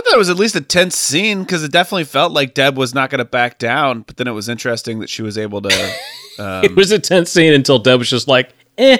thought 0.00 0.14
it 0.14 0.18
was 0.18 0.30
at 0.30 0.36
least 0.36 0.56
a 0.56 0.60
tense 0.60 0.96
scene 0.96 1.42
because 1.42 1.62
it 1.62 1.70
definitely 1.70 2.04
felt 2.04 2.32
like 2.32 2.54
Deb 2.54 2.76
was 2.76 2.94
not 2.94 3.10
going 3.10 3.20
to 3.20 3.24
back 3.24 3.58
down. 3.58 4.02
But 4.02 4.16
then 4.16 4.26
it 4.26 4.32
was 4.32 4.48
interesting 4.48 4.98
that 5.00 5.08
she 5.08 5.22
was 5.22 5.38
able 5.38 5.62
to. 5.62 5.68
it 6.38 6.74
was 6.74 6.90
a 6.90 6.98
tense 6.98 7.30
scene 7.30 7.52
until 7.52 7.78
Deb 7.78 8.00
was 8.00 8.10
just 8.10 8.26
like, 8.26 8.52
eh. 8.76 8.98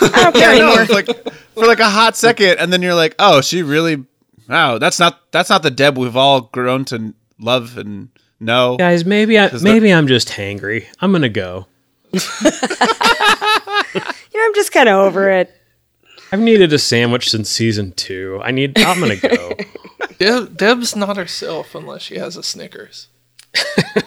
I 0.00 0.22
don't 0.22 0.34
care 0.34 0.50
anymore. 0.54 0.86
like 0.86 1.06
for 1.54 1.66
like 1.66 1.80
a 1.80 1.90
hot 1.90 2.16
second, 2.16 2.58
and 2.58 2.72
then 2.72 2.82
you're 2.82 2.94
like, 2.94 3.16
oh, 3.18 3.40
she 3.40 3.62
really. 3.62 4.04
Wow, 4.48 4.78
that's 4.78 4.98
not 4.98 5.20
that's 5.32 5.50
not 5.50 5.62
the 5.62 5.70
Deb 5.70 5.98
we've 5.98 6.16
all 6.16 6.42
grown 6.42 6.84
to 6.86 7.14
love 7.38 7.76
and 7.76 8.08
know. 8.42 8.76
Guys, 8.76 9.04
maybe 9.04 9.38
I 9.38 9.48
the- 9.48 9.60
maybe 9.60 9.92
I'm 9.92 10.06
just 10.06 10.28
hangry. 10.28 10.86
I'm 11.00 11.12
gonna 11.12 11.28
go. 11.28 11.66
You 14.32 14.40
know, 14.40 14.46
I'm 14.46 14.54
just 14.54 14.72
kind 14.72 14.88
of 14.88 14.94
over 14.98 15.30
it. 15.30 15.54
I've 16.32 16.40
needed 16.40 16.72
a 16.72 16.78
sandwich 16.78 17.28
since 17.28 17.50
season 17.50 17.92
two. 17.92 18.40
I 18.42 18.50
need. 18.50 18.78
I'm 18.78 18.98
gonna 19.00 19.16
go. 19.16 19.52
Deb, 20.18 20.56
Deb's 20.56 20.96
not 20.96 21.18
herself 21.18 21.74
unless 21.74 22.00
she 22.02 22.16
has 22.16 22.36
a 22.38 22.42
Snickers. 22.42 23.08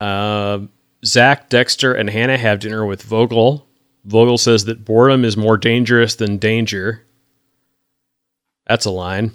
uh, 0.00 0.58
Zach, 1.04 1.48
Dexter, 1.48 1.94
and 1.94 2.10
Hannah 2.10 2.36
have 2.38 2.58
dinner 2.58 2.84
with 2.84 3.02
Vogel. 3.02 3.68
Vogel 4.04 4.38
says 4.38 4.64
that 4.64 4.84
boredom 4.84 5.24
is 5.24 5.36
more 5.36 5.56
dangerous 5.56 6.16
than 6.16 6.38
danger. 6.38 7.05
That's 8.66 8.84
a 8.84 8.90
line. 8.90 9.32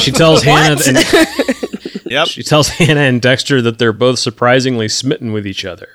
she 0.00 0.12
tells 0.12 0.42
Hannah 0.44 0.80
and 0.86 0.96
Yep. 2.06 2.28
she 2.28 2.42
tells 2.42 2.68
Hannah 2.68 3.00
and 3.00 3.20
Dexter 3.20 3.60
that 3.62 3.78
they're 3.78 3.92
both 3.92 4.18
surprisingly 4.18 4.88
smitten 4.88 5.32
with 5.32 5.46
each 5.46 5.64
other. 5.64 5.88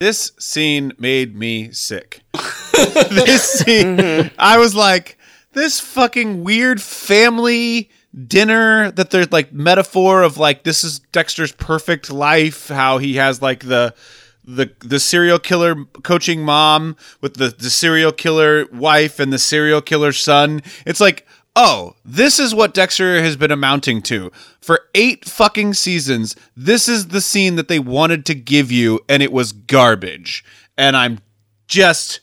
This 0.00 0.32
scene 0.38 0.92
made 0.98 1.36
me 1.36 1.72
sick. 1.72 2.20
this 3.10 3.42
scene, 3.42 4.30
I 4.38 4.56
was 4.58 4.74
like, 4.74 5.18
this 5.52 5.80
fucking 5.80 6.44
weird 6.44 6.80
family 6.80 7.90
dinner 8.26 8.90
that 8.92 9.10
they're 9.10 9.26
like 9.26 9.52
metaphor 9.52 10.22
of 10.22 10.38
like 10.38 10.62
this 10.62 10.84
is 10.84 11.00
Dexter's 11.12 11.52
perfect 11.52 12.10
life, 12.10 12.68
how 12.68 12.98
he 12.98 13.16
has 13.16 13.42
like 13.42 13.64
the 13.66 13.92
the 14.48 14.72
the 14.80 14.98
serial 14.98 15.38
killer 15.38 15.84
coaching 16.02 16.42
mom 16.42 16.96
with 17.20 17.34
the 17.34 17.48
the 17.50 17.68
serial 17.70 18.12
killer 18.12 18.64
wife 18.72 19.20
and 19.20 19.32
the 19.32 19.38
serial 19.38 19.82
killer 19.82 20.12
son. 20.12 20.62
It's 20.86 21.00
like 21.00 21.26
Oh, 21.60 21.96
this 22.04 22.38
is 22.38 22.54
what 22.54 22.72
Dexter 22.72 23.20
has 23.20 23.34
been 23.36 23.50
amounting 23.50 24.00
to. 24.02 24.30
For 24.60 24.82
eight 24.94 25.24
fucking 25.24 25.74
seasons, 25.74 26.36
this 26.56 26.88
is 26.88 27.08
the 27.08 27.20
scene 27.20 27.56
that 27.56 27.66
they 27.66 27.80
wanted 27.80 28.24
to 28.26 28.34
give 28.36 28.70
you, 28.70 29.00
and 29.08 29.24
it 29.24 29.32
was 29.32 29.50
garbage. 29.50 30.44
And 30.76 30.96
I'm 30.96 31.18
just. 31.66 32.20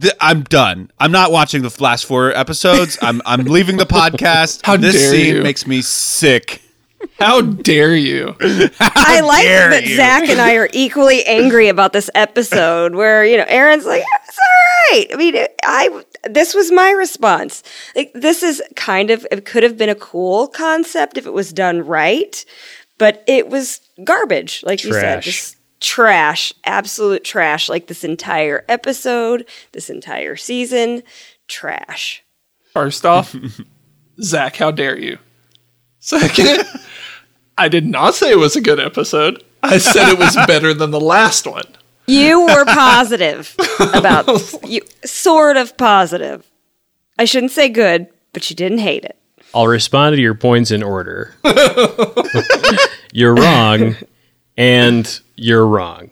th- 0.00 0.14
I'm 0.22 0.42
done. 0.42 0.90
I'm 0.98 1.12
not 1.12 1.32
watching 1.32 1.60
the 1.60 1.76
last 1.80 2.06
four 2.06 2.32
episodes. 2.34 2.96
I'm 3.02 3.20
I'm 3.26 3.44
leaving 3.44 3.76
the 3.76 3.84
podcast. 4.00 4.64
How 4.64 4.78
this 4.78 4.94
dare 4.94 5.10
scene 5.10 5.36
you. 5.36 5.42
makes 5.42 5.66
me 5.66 5.82
sick. 5.82 6.62
How 7.18 7.40
dare 7.40 7.96
you? 7.96 8.36
I 8.40 9.20
like 9.20 9.44
that 9.44 9.86
you. 9.86 9.96
Zach 9.96 10.28
and 10.28 10.40
I 10.40 10.54
are 10.54 10.68
equally 10.72 11.24
angry 11.24 11.68
about 11.68 11.92
this 11.92 12.10
episode. 12.14 12.94
Where 12.94 13.24
you 13.24 13.36
know 13.36 13.44
Aaron's 13.48 13.86
like, 13.86 14.02
"It's 14.02 14.38
all 14.38 14.96
right." 14.96 15.06
I 15.12 15.16
mean, 15.16 15.46
I 15.64 16.04
this 16.24 16.54
was 16.54 16.70
my 16.70 16.90
response. 16.90 17.62
Like, 17.96 18.12
this 18.14 18.42
is 18.42 18.62
kind 18.76 19.10
of 19.10 19.26
it 19.30 19.44
could 19.44 19.62
have 19.62 19.76
been 19.76 19.88
a 19.88 19.94
cool 19.94 20.46
concept 20.48 21.18
if 21.18 21.26
it 21.26 21.32
was 21.32 21.52
done 21.52 21.84
right, 21.84 22.44
but 22.98 23.24
it 23.26 23.48
was 23.48 23.80
garbage, 24.04 24.62
like 24.64 24.84
you 24.84 24.92
said, 24.92 25.22
just 25.22 25.56
trash, 25.80 26.52
absolute 26.64 27.24
trash. 27.24 27.68
Like 27.68 27.86
this 27.86 28.04
entire 28.04 28.64
episode, 28.68 29.48
this 29.72 29.90
entire 29.90 30.36
season, 30.36 31.02
trash. 31.48 32.22
First 32.72 33.04
off, 33.06 33.34
Zach, 34.22 34.56
how 34.56 34.70
dare 34.70 34.98
you? 34.98 35.18
Second, 36.08 36.64
I 37.58 37.68
did 37.68 37.84
not 37.86 38.14
say 38.14 38.30
it 38.30 38.38
was 38.38 38.56
a 38.56 38.62
good 38.62 38.80
episode. 38.80 39.44
I 39.62 39.76
said 39.76 40.08
it 40.08 40.18
was 40.18 40.34
better 40.46 40.72
than 40.72 40.90
the 40.90 40.98
last 41.00 41.46
one. 41.46 41.64
You 42.06 42.46
were 42.46 42.64
positive 42.64 43.54
about 43.92 44.26
you, 44.66 44.80
sort 45.04 45.58
of 45.58 45.76
positive. 45.76 46.50
I 47.18 47.26
shouldn't 47.26 47.52
say 47.52 47.68
good, 47.68 48.06
but 48.32 48.48
you 48.48 48.56
didn't 48.56 48.78
hate 48.78 49.04
it. 49.04 49.18
I'll 49.54 49.66
respond 49.66 50.16
to 50.16 50.22
your 50.22 50.34
points 50.34 50.70
in 50.70 50.82
order. 50.82 51.34
you're 53.12 53.34
wrong, 53.34 53.96
and 54.56 55.20
you're 55.36 55.66
wrong. 55.66 56.10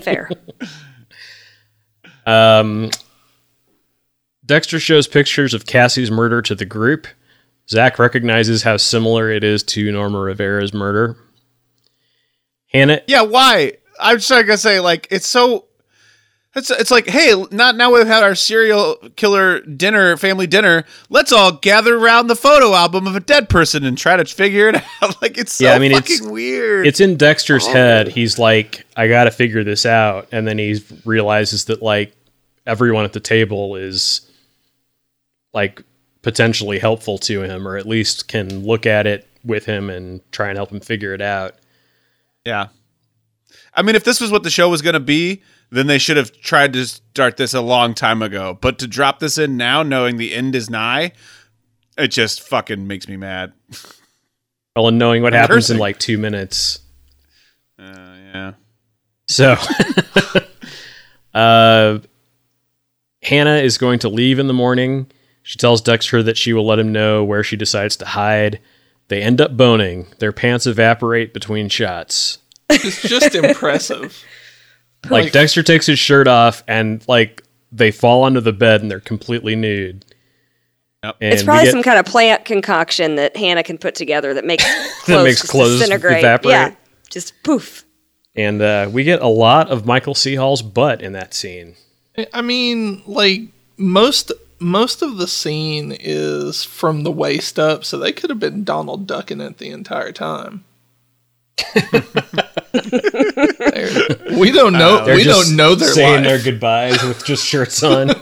Fair. 0.00 0.30
Um 2.26 2.90
Dexter 4.46 4.78
shows 4.78 5.08
pictures 5.08 5.52
of 5.52 5.66
Cassie's 5.66 6.12
murder 6.12 6.42
to 6.42 6.54
the 6.54 6.64
group. 6.64 7.08
Zach 7.68 7.98
recognizes 7.98 8.62
how 8.62 8.76
similar 8.76 9.30
it 9.30 9.44
is 9.44 9.62
to 9.64 9.90
Norma 9.92 10.20
Rivera's 10.20 10.74
murder. 10.74 11.16
Hannah, 12.72 13.00
Yeah, 13.06 13.22
why? 13.22 13.72
I'm 14.00 14.18
just 14.18 14.30
gonna 14.30 14.56
say 14.56 14.80
like 14.80 15.06
it's 15.10 15.26
so. 15.26 15.66
It's 16.54 16.70
it's 16.70 16.90
like 16.90 17.06
hey, 17.06 17.32
not 17.50 17.76
now 17.76 17.94
we've 17.94 18.06
had 18.06 18.22
our 18.22 18.34
serial 18.34 18.96
killer 19.16 19.60
dinner, 19.60 20.18
family 20.18 20.46
dinner. 20.46 20.84
Let's 21.08 21.32
all 21.32 21.52
gather 21.52 21.96
around 21.96 22.26
the 22.26 22.36
photo 22.36 22.74
album 22.74 23.06
of 23.06 23.16
a 23.16 23.20
dead 23.20 23.48
person 23.48 23.84
and 23.84 23.96
try 23.96 24.16
to 24.16 24.24
figure 24.26 24.68
it 24.68 24.76
out. 25.02 25.22
like 25.22 25.38
it's 25.38 25.52
so 25.52 25.64
Yeah, 25.64 25.74
I 25.74 25.78
mean, 25.78 25.92
it's- 25.92 26.20
weird. 26.20 26.86
it's 26.86 27.00
in 27.00 27.16
Dexter's 27.16 27.66
oh, 27.66 27.72
head. 27.72 28.08
He's 28.08 28.38
like, 28.38 28.84
I 28.96 29.08
got 29.08 29.24
to 29.24 29.30
figure 29.30 29.64
this 29.64 29.86
out, 29.86 30.28
and 30.30 30.46
then 30.46 30.58
he 30.58 30.82
realizes 31.06 31.66
that 31.66 31.80
like 31.80 32.14
everyone 32.66 33.04
at 33.06 33.14
the 33.14 33.20
table 33.20 33.76
is 33.76 34.20
like 35.54 35.82
potentially 36.22 36.78
helpful 36.78 37.18
to 37.18 37.42
him, 37.42 37.66
or 37.66 37.76
at 37.76 37.86
least 37.86 38.28
can 38.28 38.64
look 38.64 38.86
at 38.86 39.06
it 39.06 39.28
with 39.44 39.66
him 39.66 39.90
and 39.90 40.20
try 40.32 40.48
and 40.48 40.56
help 40.56 40.70
him 40.70 40.80
figure 40.80 41.12
it 41.14 41.20
out. 41.20 41.56
yeah. 42.44 42.68
I 43.74 43.82
mean, 43.82 43.94
if 43.94 44.04
this 44.04 44.20
was 44.20 44.30
what 44.30 44.42
the 44.42 44.50
show 44.50 44.68
was 44.68 44.82
gonna 44.82 45.00
be, 45.00 45.42
then 45.70 45.86
they 45.86 45.98
should 45.98 46.18
have 46.18 46.32
tried 46.40 46.74
to 46.74 46.86
start 46.86 47.38
this 47.38 47.54
a 47.54 47.60
long 47.62 47.94
time 47.94 48.20
ago. 48.22 48.58
But 48.60 48.78
to 48.80 48.86
drop 48.86 49.18
this 49.18 49.38
in 49.38 49.56
now, 49.56 49.82
knowing 49.82 50.18
the 50.18 50.34
end 50.34 50.54
is 50.54 50.68
nigh, 50.68 51.12
it 51.96 52.08
just 52.08 52.42
fucking 52.42 52.86
makes 52.86 53.08
me 53.08 53.16
mad. 53.16 53.52
Well, 54.74 54.88
and 54.88 54.98
knowing 54.98 55.22
what 55.22 55.34
I'm 55.34 55.40
happens 55.40 55.70
in 55.70 55.76
like 55.76 55.98
two 55.98 56.16
minutes. 56.16 56.78
Uh, 57.78 58.16
yeah. 58.32 58.52
So, 59.28 59.56
uh, 61.34 61.98
Hannah 63.22 63.56
is 63.56 63.76
going 63.76 63.98
to 63.98 64.08
leave 64.08 64.38
in 64.38 64.46
the 64.46 64.54
morning. 64.54 65.10
She 65.42 65.58
tells 65.58 65.80
Dexter 65.80 66.22
that 66.22 66.36
she 66.36 66.52
will 66.52 66.66
let 66.66 66.78
him 66.78 66.92
know 66.92 67.24
where 67.24 67.42
she 67.42 67.56
decides 67.56 67.96
to 67.96 68.04
hide. 68.06 68.60
They 69.08 69.20
end 69.22 69.40
up 69.40 69.56
boning. 69.56 70.06
Their 70.18 70.32
pants 70.32 70.66
evaporate 70.66 71.34
between 71.34 71.68
shots. 71.68 72.38
It's 72.70 73.02
just 73.02 73.34
impressive. 73.34 74.22
Like 75.10 75.32
Dexter 75.32 75.64
takes 75.64 75.86
his 75.86 75.98
shirt 75.98 76.28
off 76.28 76.62
and 76.68 77.04
like 77.08 77.42
they 77.72 77.90
fall 77.90 78.22
onto 78.22 78.38
the 78.38 78.52
bed 78.52 78.82
and 78.82 78.88
they're 78.88 79.00
completely 79.00 79.56
nude. 79.56 80.04
Yep. 81.02 81.16
And 81.20 81.34
It's 81.34 81.42
probably 81.42 81.64
get- 81.64 81.72
some 81.72 81.82
kind 81.82 81.98
of 81.98 82.06
plant 82.06 82.44
concoction 82.44 83.16
that 83.16 83.36
Hannah 83.36 83.64
can 83.64 83.78
put 83.78 83.96
together 83.96 84.32
that 84.34 84.44
makes 84.44 84.64
clothes 85.04 85.24
makes 85.24 85.42
clothes 85.42 85.80
disintegrate. 85.80 86.18
evaporate. 86.18 86.52
Yeah, 86.52 86.74
just 87.10 87.34
poof. 87.42 87.84
and 88.36 88.62
uh, 88.62 88.88
we 88.92 89.02
get 89.02 89.20
a 89.20 89.26
lot 89.26 89.70
of 89.72 89.86
Michael 89.86 90.14
C. 90.14 90.36
Hall's 90.36 90.62
butt 90.62 91.02
in 91.02 91.14
that 91.14 91.34
scene. 91.34 91.74
I 92.32 92.40
mean, 92.40 93.02
like 93.04 93.40
most 93.76 94.30
most 94.62 95.02
of 95.02 95.16
the 95.16 95.26
scene 95.28 95.96
is 95.98 96.64
from 96.64 97.02
the 97.02 97.12
waist 97.12 97.58
up, 97.58 97.84
so 97.84 97.98
they 97.98 98.12
could 98.12 98.30
have 98.30 98.40
been 98.40 98.64
Donald 98.64 99.06
ducking 99.06 99.40
it 99.40 99.58
the 99.58 99.70
entire 99.70 100.12
time. 100.12 100.64
We 102.72 104.50
don't 104.50 104.72
know. 104.72 105.04
They're 105.04 105.16
we 105.16 105.24
don't 105.24 105.56
know 105.56 105.74
their 105.74 105.88
life. 105.88 105.94
saying 105.94 106.24
life. 106.24 106.24
their 106.24 106.42
goodbyes 106.42 107.02
with 107.02 107.24
just 107.24 107.44
shirts 107.46 107.82
on. 107.82 108.08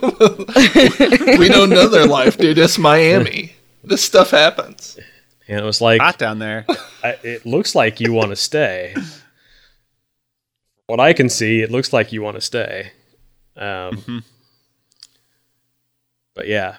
we 1.38 1.48
don't 1.48 1.70
know 1.70 1.88
their 1.88 2.06
life, 2.06 2.36
dude. 2.36 2.58
It's 2.58 2.78
Miami. 2.78 3.52
This 3.84 4.02
stuff 4.02 4.30
happens. 4.30 4.98
and 5.48 5.60
it 5.60 5.64
was 5.64 5.80
like, 5.80 6.00
Hot 6.00 6.18
down 6.18 6.38
there. 6.40 6.66
I, 7.04 7.16
it 7.22 7.46
looks 7.46 7.74
like 7.74 8.00
you 8.00 8.12
want 8.12 8.30
to 8.30 8.36
stay. 8.36 8.94
What 10.86 11.00
I 11.00 11.12
can 11.12 11.28
see, 11.28 11.60
it 11.62 11.70
looks 11.70 11.92
like 11.92 12.12
you 12.12 12.22
want 12.22 12.36
to 12.36 12.40
stay. 12.40 12.92
Um, 13.56 14.24
But 16.40 16.48
yeah, 16.48 16.76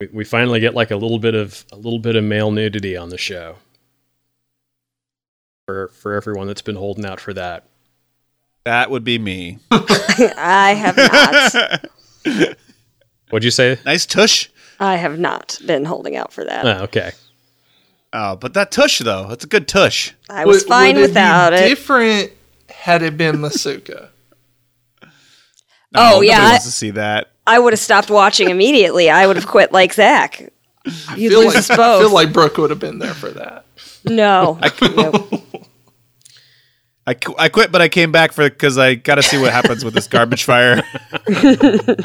we, 0.00 0.08
we 0.12 0.24
finally 0.24 0.58
get 0.58 0.74
like 0.74 0.90
a 0.90 0.96
little 0.96 1.20
bit 1.20 1.36
of 1.36 1.64
a 1.70 1.76
little 1.76 2.00
bit 2.00 2.16
of 2.16 2.24
male 2.24 2.50
nudity 2.50 2.96
on 2.96 3.10
the 3.10 3.16
show. 3.16 3.58
For 5.66 5.86
for 5.90 6.14
everyone 6.14 6.48
that's 6.48 6.62
been 6.62 6.74
holding 6.74 7.06
out 7.06 7.20
for 7.20 7.32
that. 7.34 7.62
That 8.64 8.90
would 8.90 9.04
be 9.04 9.20
me. 9.20 9.58
I 9.70 10.74
have 10.74 10.96
not. 12.26 12.56
What'd 13.30 13.44
you 13.44 13.52
say? 13.52 13.78
Nice 13.86 14.04
tush. 14.04 14.48
I 14.80 14.96
have 14.96 15.20
not 15.20 15.60
been 15.64 15.84
holding 15.84 16.16
out 16.16 16.32
for 16.32 16.44
that. 16.44 16.66
Oh, 16.66 16.82
okay. 16.86 17.12
Oh, 18.12 18.34
but 18.34 18.54
that 18.54 18.72
tush 18.72 18.98
though, 18.98 19.30
it's 19.30 19.44
a 19.44 19.48
good 19.48 19.68
tush. 19.68 20.12
I 20.28 20.44
was 20.44 20.64
Would- 20.64 20.68
fine 20.70 20.96
would 20.96 21.04
it 21.04 21.06
be 21.06 21.10
without 21.10 21.52
it. 21.52 21.68
Different 21.68 22.32
had 22.68 23.04
it 23.04 23.16
been 23.16 23.36
Masuka. 23.36 24.08
No, 25.92 26.16
Oh, 26.16 26.20
yeah, 26.20 26.40
I- 26.40 26.50
wants 26.50 26.64
to 26.66 26.70
see 26.70 26.90
that. 26.92 27.30
I 27.46 27.58
would 27.58 27.72
have 27.72 27.80
stopped 27.80 28.10
watching 28.10 28.50
immediately. 28.50 29.08
I 29.08 29.26
would 29.26 29.36
have 29.36 29.46
quit 29.46 29.72
like 29.72 29.94
Zach. 29.94 30.52
You 31.16 31.30
lose 31.38 31.46
like, 31.48 31.56
us 31.56 31.70
I 31.70 31.76
both. 31.76 32.02
feel 32.02 32.12
like 32.12 32.30
Brooke 32.32 32.58
would 32.58 32.68
have 32.70 32.78
been 32.78 32.98
there 32.98 33.14
for 33.14 33.30
that. 33.30 33.64
no. 34.04 34.58
no. 34.82 35.42
I, 37.06 37.14
qu- 37.14 37.34
I 37.38 37.48
quit, 37.48 37.72
but 37.72 37.80
I 37.80 37.88
came 37.88 38.12
back 38.12 38.32
for 38.32 38.48
because 38.50 38.76
I 38.76 38.94
got 38.96 39.14
to 39.14 39.22
see 39.22 39.38
what 39.40 39.50
happens 39.50 39.82
with 39.82 39.94
this 39.94 40.06
garbage 40.06 40.44
fire. 40.44 40.82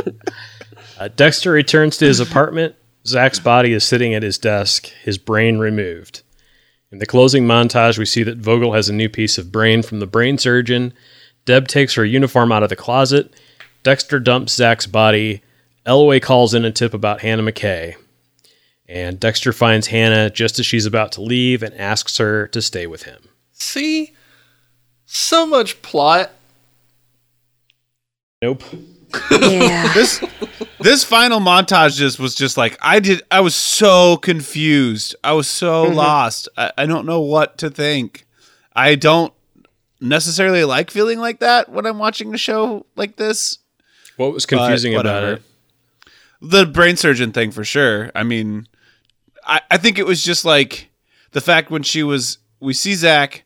Uh, 1.00 1.08
Dexter 1.16 1.52
returns 1.52 1.98
to 1.98 2.06
his 2.06 2.20
apartment. 2.20 2.76
Zach's 3.06 3.40
body 3.40 3.74
is 3.74 3.84
sitting 3.84 4.14
at 4.14 4.22
his 4.22 4.38
desk, 4.38 4.86
his 5.04 5.18
brain 5.18 5.58
removed. 5.58 6.22
In 6.92 7.00
the 7.00 7.08
closing 7.08 7.46
montage, 7.46 7.98
we 7.98 8.06
see 8.06 8.22
that 8.24 8.38
Vogel 8.38 8.74
has 8.74 8.90
a 8.90 8.94
new 8.94 9.10
piece 9.10 9.40
of 9.40 9.52
brain 9.52 9.82
from 9.82 10.00
the 10.00 10.06
brain 10.06 10.38
surgeon. 10.38 10.94
Deb 11.46 11.68
takes 11.68 11.96
her 11.96 12.06
uniform 12.06 12.52
out 12.52 12.62
of 12.64 12.70
the 12.70 12.76
closet. 12.76 13.34
Dexter 13.84 14.20
dumps 14.20 14.54
Zach's 14.54 14.88
body. 14.88 15.42
Elway 15.86 16.22
calls 16.22 16.54
in 16.54 16.66
a 16.66 16.72
tip 16.72 16.94
about 16.94 17.22
Hannah 17.22 17.44
McKay. 17.44 17.96
And 18.88 19.20
Dexter 19.20 19.54
finds 19.54 19.88
Hannah 19.88 20.30
just 20.30 20.60
as 20.60 20.66
she's 20.66 20.86
about 20.86 21.12
to 21.14 21.22
leave 21.22 21.64
and 21.64 21.74
asks 21.76 22.18
her 22.18 22.48
to 22.50 22.62
stay 22.62 22.88
with 22.88 23.04
him. 23.04 23.30
See, 23.52 24.14
so 25.06 25.46
much 25.46 25.82
plot. 25.82 26.32
Nope. 28.42 28.64
Yeah. 29.32 29.92
this 29.94 30.24
this 30.80 31.04
final 31.04 31.40
montage 31.40 31.98
just 31.98 32.20
was 32.20 32.36
just 32.36 32.58
like 32.58 32.78
I 32.82 33.00
did. 33.00 33.24
I 33.32 33.42
was 33.42 33.56
so 33.56 34.18
confused. 34.18 35.16
I 35.24 35.34
was 35.34 35.48
so 35.48 35.86
mm-hmm. 35.86 35.96
lost. 35.96 36.50
I, 36.58 36.72
I 36.78 36.86
don't 36.86 37.06
know 37.06 37.22
what 37.22 37.58
to 37.60 37.70
think. 37.70 38.26
I 38.76 38.96
don't 38.96 39.34
necessarily 40.02 40.66
like 40.66 40.92
feeling 40.92 41.20
like 41.20 41.40
that 41.40 41.70
when 41.70 41.86
I'm 41.86 42.00
watching 42.00 42.34
a 42.34 42.38
show 42.38 42.86
like 42.96 43.16
this. 43.16 43.60
What 44.18 44.34
was 44.34 44.46
confusing 44.46 44.96
about 44.96 45.24
it? 45.24 45.42
The 46.42 46.66
brain 46.66 46.98
surgeon 46.98 47.32
thing 47.32 47.52
for 47.52 47.64
sure. 47.64 48.12
I 48.14 48.24
mean, 48.24 48.68
I, 49.46 49.62
I 49.72 49.78
think 49.78 49.98
it 49.98 50.06
was 50.06 50.22
just 50.24 50.44
like 50.46 50.90
the 51.32 51.42
fact 51.42 51.72
when 51.72 51.84
she 51.84 52.04
was 52.04 52.38
we 52.60 52.74
see 52.74 52.94
Zach, 52.96 53.44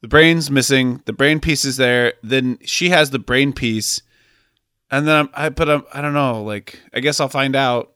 the 0.00 0.08
brain's 0.08 0.50
missing, 0.50 1.02
the 1.04 1.12
brain 1.12 1.38
piece 1.40 1.64
is 1.64 1.76
there, 1.76 2.14
then 2.22 2.58
she 2.62 2.88
has 2.90 3.10
the 3.10 3.18
brain 3.18 3.52
piece, 3.52 4.00
and 4.90 5.06
then 5.06 5.16
I'm, 5.16 5.30
I 5.34 5.48
but 5.50 5.68
I'm, 5.68 5.84
I 5.92 6.00
don't 6.00 6.14
know. 6.14 6.42
Like 6.42 6.80
I 6.94 7.00
guess 7.00 7.20
I'll 7.20 7.28
find 7.28 7.54
out. 7.54 7.92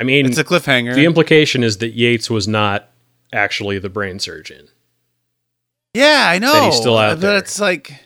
I 0.00 0.04
mean, 0.04 0.26
It's 0.26 0.38
a 0.38 0.44
cliffhanger. 0.44 0.94
the 0.96 1.04
implication 1.04 1.62
is 1.62 1.78
that 1.78 1.90
Yates 1.94 2.28
was 2.28 2.48
not 2.48 2.90
actually 3.32 3.78
the 3.78 3.88
brain 3.88 4.18
surgeon. 4.18 4.66
yeah, 5.94 6.26
I 6.28 6.38
know. 6.40 6.52
that 6.52 6.64
he's 6.64 6.76
still 6.76 6.98
out 6.98 7.10
but 7.10 7.20
there. 7.20 7.36
it's 7.38 7.60
like, 7.60 8.00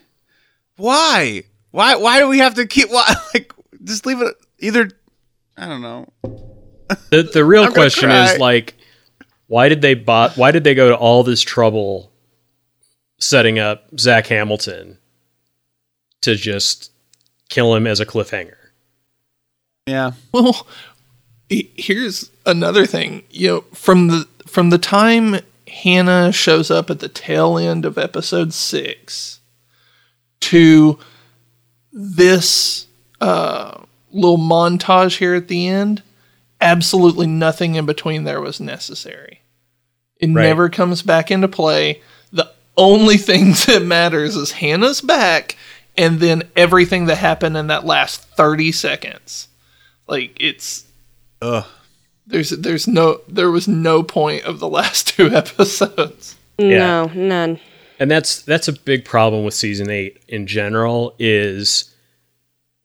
why? 0.76 1.44
Why? 1.70 1.96
Why 1.96 2.18
do 2.20 2.28
we 2.28 2.38
have 2.38 2.54
to 2.54 2.66
keep? 2.66 2.90
Why? 2.90 3.14
Like, 3.34 3.52
just 3.84 4.06
leave 4.06 4.20
it. 4.22 4.34
Either 4.58 4.90
I 5.56 5.66
don't 5.68 5.82
know. 5.82 6.06
The 7.10 7.22
the 7.22 7.44
real 7.44 7.70
question 7.72 8.08
cry. 8.08 8.32
is 8.32 8.38
like, 8.38 8.74
why 9.46 9.68
did 9.68 9.82
they 9.82 9.94
bot? 9.94 10.36
Why 10.36 10.50
did 10.50 10.64
they 10.64 10.74
go 10.74 10.88
to 10.88 10.96
all 10.96 11.22
this 11.22 11.42
trouble 11.42 12.10
setting 13.18 13.58
up 13.58 13.84
Zach 13.98 14.26
Hamilton 14.28 14.98
to 16.22 16.34
just 16.34 16.90
kill 17.48 17.74
him 17.74 17.86
as 17.86 18.00
a 18.00 18.06
cliffhanger? 18.06 18.54
Yeah. 19.86 20.12
Well, 20.32 20.66
here's 21.48 22.30
another 22.44 22.86
thing. 22.86 23.22
You 23.30 23.48
know, 23.48 23.60
from 23.72 24.08
the 24.08 24.28
from 24.46 24.70
the 24.70 24.78
time 24.78 25.36
Hannah 25.66 26.32
shows 26.32 26.70
up 26.70 26.90
at 26.90 27.00
the 27.00 27.08
tail 27.08 27.58
end 27.58 27.84
of 27.84 27.98
episode 27.98 28.52
six 28.52 29.40
to 30.40 30.98
this 31.92 32.86
uh, 33.20 33.82
little 34.12 34.38
montage 34.38 35.18
here 35.18 35.34
at 35.34 35.48
the 35.48 35.68
end, 35.68 36.02
absolutely 36.60 37.26
nothing 37.26 37.74
in 37.74 37.86
between 37.86 38.24
there 38.24 38.40
was 38.40 38.60
necessary. 38.60 39.40
It 40.20 40.26
Right. 40.32 40.42
never 40.44 40.68
comes 40.68 41.02
back 41.02 41.30
into 41.30 41.48
play. 41.48 42.00
The 42.32 42.50
only 42.76 43.16
thing 43.28 43.52
that 43.66 43.82
matters 43.84 44.36
is 44.36 44.52
Hannah's 44.52 45.00
back, 45.00 45.56
and 45.96 46.20
then 46.20 46.42
everything 46.56 47.06
that 47.06 47.16
happened 47.18 47.56
in 47.56 47.68
that 47.68 47.84
last 47.86 48.22
thirty 48.22 48.72
seconds. 48.72 49.48
Like 50.06 50.36
it's 50.40 50.84
Ugh. 51.42 51.64
there's 52.26 52.50
there's 52.50 52.88
no 52.88 53.20
there 53.28 53.50
was 53.50 53.68
no 53.68 54.02
point 54.02 54.44
of 54.44 54.58
the 54.58 54.68
last 54.68 55.08
two 55.16 55.28
episodes. 55.30 56.36
No, 56.58 57.06
none. 57.14 57.60
And 57.98 58.10
that's 58.10 58.42
that's 58.42 58.68
a 58.68 58.72
big 58.72 59.04
problem 59.04 59.44
with 59.44 59.54
season 59.54 59.90
8 59.90 60.22
in 60.28 60.46
general 60.46 61.14
is 61.18 61.94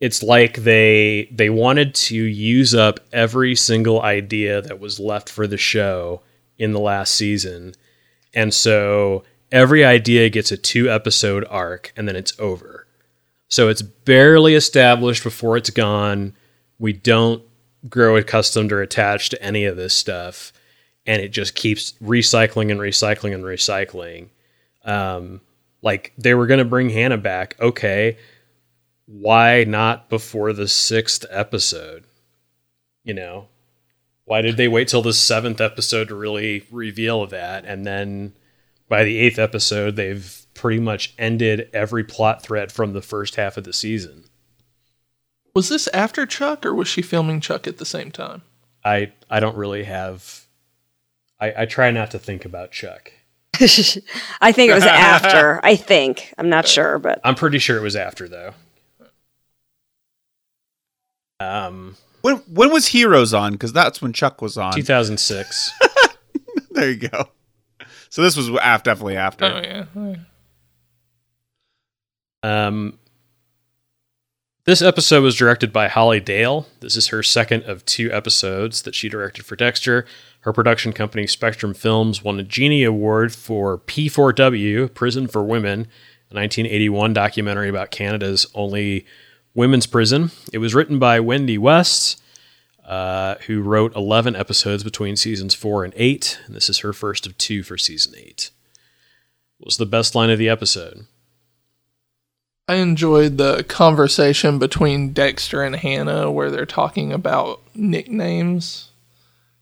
it's 0.04 0.22
like 0.22 0.58
they 0.58 1.30
they 1.32 1.50
wanted 1.50 1.96
to 1.96 2.16
use 2.16 2.76
up 2.76 3.00
every 3.14 3.56
single 3.56 4.02
idea 4.02 4.62
that 4.62 4.78
was 4.78 5.00
left 5.00 5.30
for 5.30 5.48
the 5.48 5.58
show 5.58 6.22
in 6.58 6.74
the 6.74 6.80
last 6.80 7.16
season. 7.16 7.74
And 8.34 8.54
so 8.54 9.24
every 9.50 9.86
idea 9.86 10.30
gets 10.30 10.52
a 10.52 10.58
two 10.58 10.92
episode 10.92 11.46
arc 11.50 11.94
and 11.96 12.06
then 12.06 12.18
it's 12.18 12.38
over. 12.38 12.86
So 13.48 13.70
it's 13.70 13.82
barely 13.82 14.56
established 14.56 15.24
before 15.24 15.56
it's 15.56 15.70
gone. 15.70 16.36
We 16.80 16.92
don't 16.92 17.42
grow 17.88 18.18
accustomed 18.18 18.74
or 18.74 18.82
attached 18.82 19.32
to 19.32 19.42
any 19.42 19.64
of 19.64 19.78
this 19.78 19.94
stuff. 19.94 20.52
And 21.06 21.22
it 21.22 21.30
just 21.30 21.56
keeps 21.56 21.94
recycling 22.04 22.72
and 22.72 22.80
recycling 22.82 23.34
and 23.34 23.46
recycling 23.46 24.28
um, 24.84 25.42
like 25.82 26.14
they 26.18 26.34
were 26.34 26.48
going 26.48 26.60
to 26.60 26.66
bring 26.66 26.90
Hannah 26.90 27.18
back. 27.18 27.56
Okay, 27.60 28.18
why 29.06 29.64
not 29.64 30.10
before 30.10 30.54
the 30.54 30.68
sixth 30.68 31.26
episode? 31.30 32.06
You 33.04 33.14
know, 33.14 33.48
why 34.26 34.42
did 34.42 34.58
they 34.58 34.68
wait 34.68 34.88
till 34.88 35.02
the 35.02 35.14
seventh 35.14 35.60
episode 35.60 36.08
to 36.08 36.16
really 36.16 36.66
reveal 36.72 37.26
that? 37.28 37.66
And 37.66 37.86
then 37.86 38.34
by 38.88 39.04
the 39.04 39.18
eighth 39.18 39.40
episode, 39.40 39.96
they've 39.96 40.46
pretty 40.54 40.80
much 40.80 41.14
ended 41.18 41.70
every 41.74 42.04
plot 42.04 42.42
thread 42.42 42.72
from 42.72 42.94
the 42.94 43.02
first 43.02 43.36
half 43.36 43.58
of 43.58 43.64
the 43.64 43.74
season. 43.74 44.26
Was 45.54 45.70
this 45.70 45.88
after 45.90 46.26
Chuck 46.26 46.66
or 46.66 46.74
was 46.74 46.88
she 46.88 47.02
filming 47.02 47.40
Chuck 47.40 47.68
at 47.68 47.78
the 47.78 47.86
same 47.86 48.12
time? 48.12 48.44
I 48.84 49.12
I 49.30 49.40
don't 49.40 49.58
really 49.58 49.84
have. 49.84 50.46
I, 51.40 51.54
I 51.64 51.66
try 51.66 51.92
not 51.92 52.12
to 52.12 52.20
think 52.20 52.46
about 52.46 52.72
Chuck. 52.72 53.12
I 54.42 54.52
think 54.52 54.72
it 54.72 54.74
was 54.74 54.84
after. 54.84 55.60
I 55.64 55.76
think. 55.76 56.34
I'm 56.38 56.50
not 56.50 56.68
sure, 56.68 56.98
but 57.00 57.20
I'm 57.24 57.36
pretty 57.36 57.60
sure 57.60 57.78
it 57.78 57.82
was 57.84 57.96
after 57.96 58.28
though. 58.28 58.54
Um, 61.40 61.96
When 62.22 62.38
when 62.52 62.72
was 62.72 62.88
Heroes 62.88 63.34
on? 63.34 63.52
Because 63.54 63.74
that's 63.74 64.02
when 64.02 64.14
Chuck 64.14 64.42
was 64.42 64.58
on. 64.58 64.74
2006. 64.74 65.72
There 66.72 66.90
you 66.90 67.08
go. 67.08 67.30
So 68.10 68.24
this 68.24 68.36
was 68.36 68.50
af- 68.50 68.82
definitely 68.82 69.16
after. 69.16 69.46
Oh 69.46 69.62
yeah. 70.02 70.16
Um, 72.68 72.98
this 74.66 74.82
episode 74.82 75.24
was 75.24 75.36
directed 75.36 75.74
by 75.74 75.90
Holly 75.90 76.22
Dale. 76.22 76.68
This 76.80 76.96
is 76.96 77.08
her 77.08 77.22
second 77.22 77.64
of 77.64 77.86
two 77.86 78.12
episodes 78.12 78.84
that 78.84 78.96
she 78.96 79.10
directed 79.10 79.46
for 79.46 79.58
Dexter. 79.58 80.06
Her 80.42 80.54
production 80.54 80.94
company, 80.94 81.28
Spectrum 81.28 81.74
Films, 81.74 82.24
won 82.24 82.40
a 82.40 82.44
Genie 82.44 82.84
Award 82.84 83.34
for 83.34 83.78
P4W, 83.78 84.94
Prison 84.94 85.28
for 85.28 85.44
Women, 85.44 85.82
a 86.32 86.36
1981 86.36 87.14
documentary 87.14 87.68
about 87.68 87.92
Canada's 87.92 88.46
only 88.56 89.06
women's 89.54 89.86
prison. 89.86 90.32
It 90.54 90.60
was 90.60 90.74
written 90.74 90.98
by 90.98 91.20
Wendy 91.20 91.58
West, 91.58 92.22
uh, 92.86 93.36
who 93.48 93.62
wrote 93.62 93.96
11 93.96 94.36
episodes 94.36 94.84
between 94.84 95.18
seasons 95.18 95.54
four 95.54 95.84
and 95.84 95.94
eight. 95.98 96.40
And 96.46 96.56
this 96.56 96.70
is 96.70 96.80
her 96.80 96.94
first 96.94 97.26
of 97.26 97.38
two 97.38 97.64
for 97.64 97.78
season 97.78 98.14
eight. 98.18 98.52
What 99.58 99.68
was 99.68 99.78
the 99.78 99.86
best 99.86 100.16
line 100.16 100.30
of 100.30 100.40
the 100.40 100.50
episode? 100.50 101.06
I 102.68 102.76
enjoyed 102.76 103.38
the 103.38 103.64
conversation 103.64 104.58
between 104.58 105.12
Dexter 105.12 105.64
and 105.64 105.76
Hannah 105.76 106.32
where 106.32 106.50
they're 106.50 106.66
talking 106.66 107.12
about 107.12 107.62
nicknames 107.76 108.92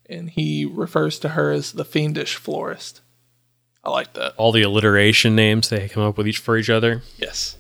and 0.08 0.30
he 0.30 0.66
refers 0.66 1.18
to 1.20 1.30
her 1.30 1.52
as 1.52 1.72
the 1.72 1.86
fiendish 1.86 2.36
florist. 2.36 3.02
I 3.84 3.90
like 3.90 4.14
that. 4.14 4.34
All 4.38 4.52
the 4.52 4.62
alliteration 4.62 5.36
names 5.36 5.70
they 5.70 5.88
come 5.90 6.04
up 6.04 6.18
with 6.18 6.28
each 6.28 6.38
for 6.38 6.58
each 6.58 6.70
other. 6.70 7.02
Yes. 7.18 7.58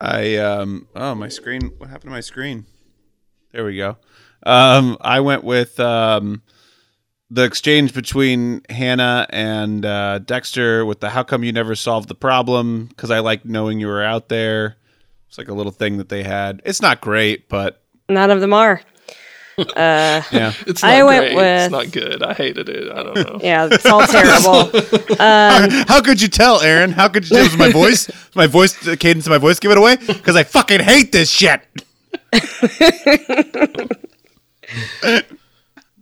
I 0.00 0.36
um 0.36 0.86
oh 0.94 1.14
my 1.16 1.28
screen 1.28 1.72
what 1.78 1.90
happened 1.90 2.10
to 2.10 2.14
my 2.14 2.20
screen? 2.20 2.66
There 3.52 3.64
we 3.64 3.76
go. 3.76 3.96
Um 4.44 4.96
I 5.00 5.18
went 5.20 5.42
with 5.42 5.80
um 5.80 6.42
the 7.30 7.44
exchange 7.44 7.94
between 7.94 8.62
Hannah 8.68 9.26
and 9.30 9.86
uh, 9.86 10.18
Dexter 10.18 10.84
with 10.84 11.00
the 11.00 11.10
how 11.10 11.22
come 11.22 11.44
you 11.44 11.52
never 11.52 11.74
solved 11.76 12.08
the 12.08 12.14
problem 12.14 12.86
because 12.86 13.10
I 13.10 13.20
like 13.20 13.44
knowing 13.44 13.78
you 13.80 13.86
were 13.86 14.02
out 14.02 14.28
there. 14.28 14.76
It's 15.28 15.38
like 15.38 15.48
a 15.48 15.54
little 15.54 15.70
thing 15.72 15.98
that 15.98 16.08
they 16.08 16.24
had. 16.24 16.60
It's 16.64 16.82
not 16.82 17.00
great, 17.00 17.48
but 17.48 17.80
None 18.08 18.30
of 18.30 18.40
them 18.40 18.52
are. 18.52 18.80
Uh, 19.58 20.22
yeah. 20.32 20.54
It's 20.66 20.82
not 20.82 20.90
I 20.90 21.02
went 21.02 21.20
great. 21.20 21.36
with- 21.36 21.44
It's 21.64 21.70
not 21.70 21.90
good. 21.92 22.22
I 22.22 22.32
hated 22.32 22.70
it. 22.70 22.90
I 22.90 23.02
don't 23.02 23.14
know. 23.14 23.40
yeah, 23.42 23.68
it's 23.70 23.84
all 23.84 24.06
terrible. 24.06 24.70
how 25.86 26.00
could 26.00 26.22
you 26.22 26.28
tell, 26.28 26.62
Aaron? 26.62 26.92
How 26.92 27.08
could 27.08 27.28
you 27.28 27.36
tell? 27.36 27.44
Was 27.44 27.58
my 27.58 27.70
voice, 27.70 28.10
my 28.34 28.46
voice, 28.46 28.72
the 28.82 28.96
cadence 28.96 29.26
of 29.26 29.32
my 29.32 29.36
voice 29.38 29.60
give 29.60 29.70
it 29.70 29.76
away? 29.76 29.96
Because 29.96 30.34
I 30.34 30.44
fucking 30.44 30.80
hate 30.80 31.12
this 31.12 31.28
shit. 31.30 31.60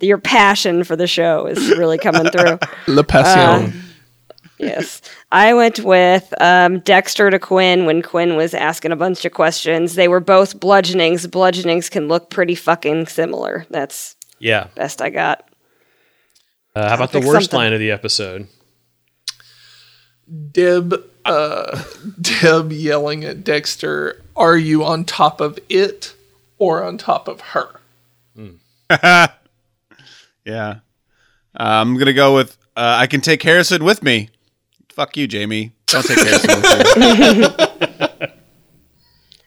Your 0.01 0.19
passion 0.19 0.85
for 0.85 0.97
the 0.97 1.07
show 1.07 1.47
is 1.47 1.71
really 1.71 1.99
coming 1.99 2.31
through. 2.31 2.59
La 2.87 3.03
Passion. 3.03 3.83
Yes. 4.59 5.01
I 5.31 5.55
went 5.55 5.81
with 5.81 6.33
um, 6.41 6.81
Dexter 6.81 7.31
to 7.31 7.39
Quinn 7.39 7.85
when 7.87 8.03
Quinn 8.03 8.37
was 8.37 8.55
asking 8.55 8.91
a 8.93 8.97
bunch 8.97 9.25
of 9.25 9.33
questions. 9.33 9.95
They 9.95 10.09
were 10.09 10.21
both 10.21 10.59
bludgeonings. 10.59 11.27
Bludgeonings 11.29 11.89
can 11.91 12.09
look 12.09 12.31
pretty 12.31 12.55
fucking 12.57 13.07
similar. 13.07 13.67
That's 13.71 14.17
Yeah. 14.41 14.69
best 14.75 15.01
I 15.03 15.11
got. 15.11 15.49
Uh, 16.75 16.89
how 16.89 16.95
about 16.97 17.13
the 17.13 17.21
worst 17.21 17.51
something. 17.51 17.57
line 17.59 17.73
of 17.73 17.79
the 17.81 17.91
episode? 17.91 18.49
Deb 20.53 20.95
uh 21.25 21.83
Deb 22.21 22.71
yelling 22.73 23.25
at 23.25 23.43
Dexter, 23.45 24.23
"Are 24.37 24.57
you 24.59 24.85
on 24.85 25.05
top 25.05 25.41
of 25.41 25.59
it 25.69 26.15
or 26.59 26.83
on 26.85 26.99
top 26.99 27.29
of 27.29 27.41
her?" 27.41 27.81
Yeah. 30.49 30.77
Uh, 31.59 31.63
I'm 31.63 31.97
gonna 31.99 32.13
go 32.13 32.35
with 32.35 32.57
uh, 32.77 32.97
I 32.99 33.07
can 33.07 33.21
take 33.21 33.43
Harrison 33.43 33.85
with 33.85 34.03
me. 34.03 34.31
Fuck 34.91 35.17
you, 35.17 35.27
Jamie. 35.29 35.73
Don't 35.87 36.05
take 36.05 36.19
Harrison 36.19 36.61
with 36.63 37.37
you. 37.37 38.27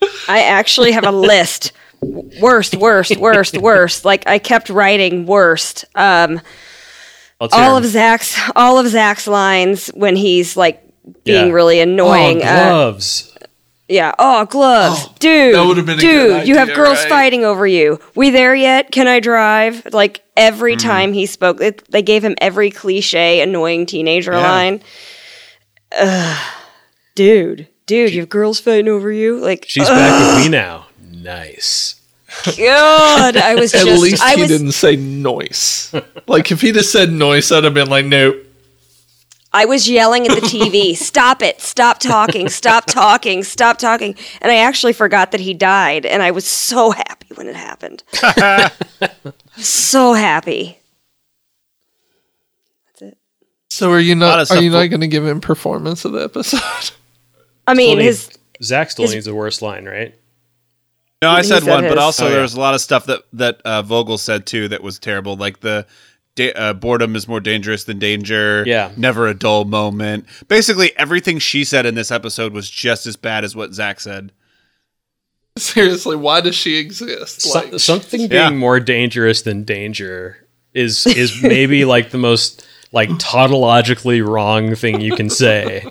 I 0.28 0.42
actually 0.44 0.92
have 0.92 1.06
a 1.06 1.12
list. 1.12 1.72
Worst, 2.02 2.76
worst, 2.76 3.18
worst, 3.18 3.58
worst. 3.58 4.06
Like 4.06 4.28
I 4.28 4.40
kept 4.40 4.70
writing 4.70 5.26
worst. 5.26 5.86
Um, 5.96 6.42
Let's 7.40 7.54
hear 7.56 7.64
all 7.64 7.78
'em. 7.78 7.84
of 7.84 7.90
Zach's, 7.90 8.40
all 8.56 8.78
of 8.80 8.88
Zach's 8.88 9.28
lines 9.28 9.88
when 9.90 10.16
he's 10.16 10.56
like 10.56 10.84
being 11.24 11.48
Yeah. 11.48 11.54
really 11.54 11.80
annoying. 11.80 12.42
Oh, 12.44 12.46
uh, 12.46 12.70
gloves. 12.70 13.31
Yeah. 13.91 14.13
Oh, 14.17 14.45
gloves, 14.45 15.08
dude. 15.19 15.54
that 15.56 15.65
would've 15.65 15.86
been 15.86 15.97
a 15.99 16.01
dude. 16.01 16.12
good 16.30 16.47
you 16.47 16.56
have 16.56 16.73
girls 16.73 16.97
right? 16.99 17.10
fighting 17.10 17.43
over 17.45 17.67
you. 17.67 17.99
We 18.15 18.30
there 18.30 18.56
yet? 18.56 18.91
Can 18.91 19.08
I 19.08 19.19
drive? 19.19 19.86
Like 19.91 20.23
every 20.38 20.73
Hmm. 20.73 20.80
time 20.80 21.13
he 21.13 21.25
spoke, 21.25 21.60
it, 21.62 21.84
they 21.91 22.01
gave 22.01 22.23
him 22.23 22.36
every 22.39 22.71
cliche 22.71 23.41
annoying 23.41 23.86
teenager 23.86 24.32
Yeah. 24.32 24.39
line. 24.51 24.82
Ugh, 25.99 26.38
dude, 27.15 27.67
dude, 27.86 28.13
you 28.13 28.21
have 28.21 28.30
girls 28.30 28.60
fighting 28.60 28.88
over 28.88 29.12
you. 29.12 29.38
Like, 29.39 29.65
She's 29.67 29.88
back 29.89 30.36
with 30.38 30.45
me 30.45 30.49
now. 30.49 30.88
Nice. 31.12 31.95
God, 32.58 33.36
I 33.36 33.56
was 33.56 33.73
At 33.75 33.86
just, 33.86 34.01
least 34.01 34.23
I 34.23 34.36
he 34.36 34.41
was, 34.41 34.49
didn't 34.49 34.71
say 34.71 34.95
noise. 34.95 35.93
like 36.27 36.49
if 36.51 36.62
he'd 36.62 36.77
have 36.77 36.86
said 36.86 37.12
noise, 37.12 37.51
I'd 37.51 37.65
have 37.65 37.73
been 37.73 37.89
like, 37.89 38.06
"Nope." 38.06 38.38
I 39.54 39.66
was 39.66 39.90
yelling 39.90 40.28
at 40.28 40.36
the 40.36 40.42
TV. 40.48 40.96
Stop 40.96 41.42
it! 41.42 41.60
Stop 41.62 42.00
talking! 42.00 42.48
Stop 42.50 42.86
talking! 42.86 43.44
Stop 43.44 43.78
talking! 43.78 44.16
And 44.42 44.52
I 44.52 44.58
actually 44.58 44.94
forgot 44.94 45.32
that 45.32 45.42
he 45.42 45.54
died, 45.54 46.06
and 46.06 46.24
I 46.24 46.32
was 46.32 46.46
so 46.46 46.92
happy 46.92 47.28
when 47.36 47.48
it 47.48 47.56
happened. 47.56 48.04
so 49.58 50.14
happy. 50.14 50.80
That's 52.88 53.14
it. 53.14 53.18
So 53.70 53.92
are 53.92 54.00
you 54.00 54.16
lot 54.16 54.38
not 54.38 54.52
are 54.52 54.62
you 54.62 54.70
not 54.70 54.86
going 54.86 55.02
to 55.02 55.08
give 55.08 55.26
him 55.26 55.42
performance 55.42 56.06
of 56.06 56.14
the 56.14 56.24
episode? 56.24 56.92
I 57.68 57.74
mean, 57.74 57.98
Still 57.98 58.04
his 58.06 58.30
need- 58.30 58.38
Zach 58.64 58.92
still 58.92 59.04
his- 59.04 59.14
needs 59.14 59.26
the 59.26 59.36
worst 59.36 59.62
line, 59.62 59.86
right? 59.86 60.16
No, 61.22 61.30
I 61.30 61.44
said, 61.44 61.62
said 61.62 61.70
one, 61.72 61.84
but 61.84 62.00
also 62.00 62.26
Oh, 62.26 62.30
there 62.32 62.42
was 62.42 62.56
a 62.56 62.60
lot 62.60 62.74
of 62.74 62.82
stuff 62.82 63.06
that 63.06 63.22
that 63.34 63.62
uh, 63.64 63.84
Vogel 63.84 64.18
said 64.18 64.48
too 64.48 64.68
that 64.70 64.82
was 64.82 64.98
terrible, 64.98 65.36
like 65.36 65.60
the 65.60 65.86
da- 66.47 66.54
uh, 66.54 66.73
boredom 66.73 67.15
is 67.15 67.27
more 67.27 67.39
dangerous 67.39 67.84
than 67.84 67.99
danger. 67.99 68.63
Yeah. 68.65 68.91
never 68.97 69.27
a 69.27 69.34
dull 69.34 69.65
moment. 69.65 70.25
Basically, 70.47 70.91
everything 70.97 71.39
she 71.39 71.63
said 71.63 71.86
in 71.86 71.95
this 71.95 72.12
episode 72.12 72.54
was 72.54 72.69
just 72.69 73.06
as 73.06 73.15
bad 73.15 73.43
as 73.43 73.56
what 73.56 73.73
Zach 73.73 73.99
said. 73.99 74.32
Seriously, 75.58 76.15
why 76.15 76.41
does 76.41 76.56
she 76.56 76.77
exist? 76.77 77.41
So- 77.41 77.60
Like 77.60 77.80
something 77.80 78.21
being 78.27 78.32
Yeah. 78.32 78.49
more 78.51 78.80
dangerous 78.80 79.41
than 79.41 79.63
danger 79.63 80.38
is 80.73 81.06
is 81.08 81.41
maybe 81.43 81.84
like 81.95 82.12
the 82.12 82.17
most 82.17 82.65
like 82.93 83.10
tautologically 83.12 84.25
wrong 84.25 84.75
thing 84.75 85.01
you 85.01 85.15
can 85.15 85.30
say. 85.30 85.86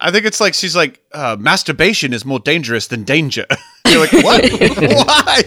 I 0.00 0.10
think 0.10 0.26
it's 0.26 0.40
like 0.40 0.52
she's 0.54 0.76
like 0.76 1.00
uh, 1.12 1.36
masturbation 1.38 2.12
is 2.12 2.24
more 2.24 2.38
dangerous 2.38 2.86
than 2.88 3.04
danger. 3.04 3.46
You're 3.88 4.00
like, 4.00 4.12
what? 4.12 4.50
Why? 5.06 5.42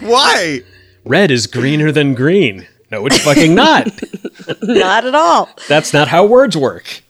Why? 0.00 0.60
Red 1.04 1.30
is 1.30 1.46
greener 1.46 1.92
than 1.92 2.14
green. 2.14 2.66
No, 2.92 3.06
it's 3.06 3.18
fucking 3.20 3.54
not. 3.54 3.88
not 4.62 5.06
at 5.06 5.14
all. 5.14 5.48
That's 5.66 5.94
not 5.94 6.08
how 6.08 6.26
words 6.26 6.56
work. 6.56 7.02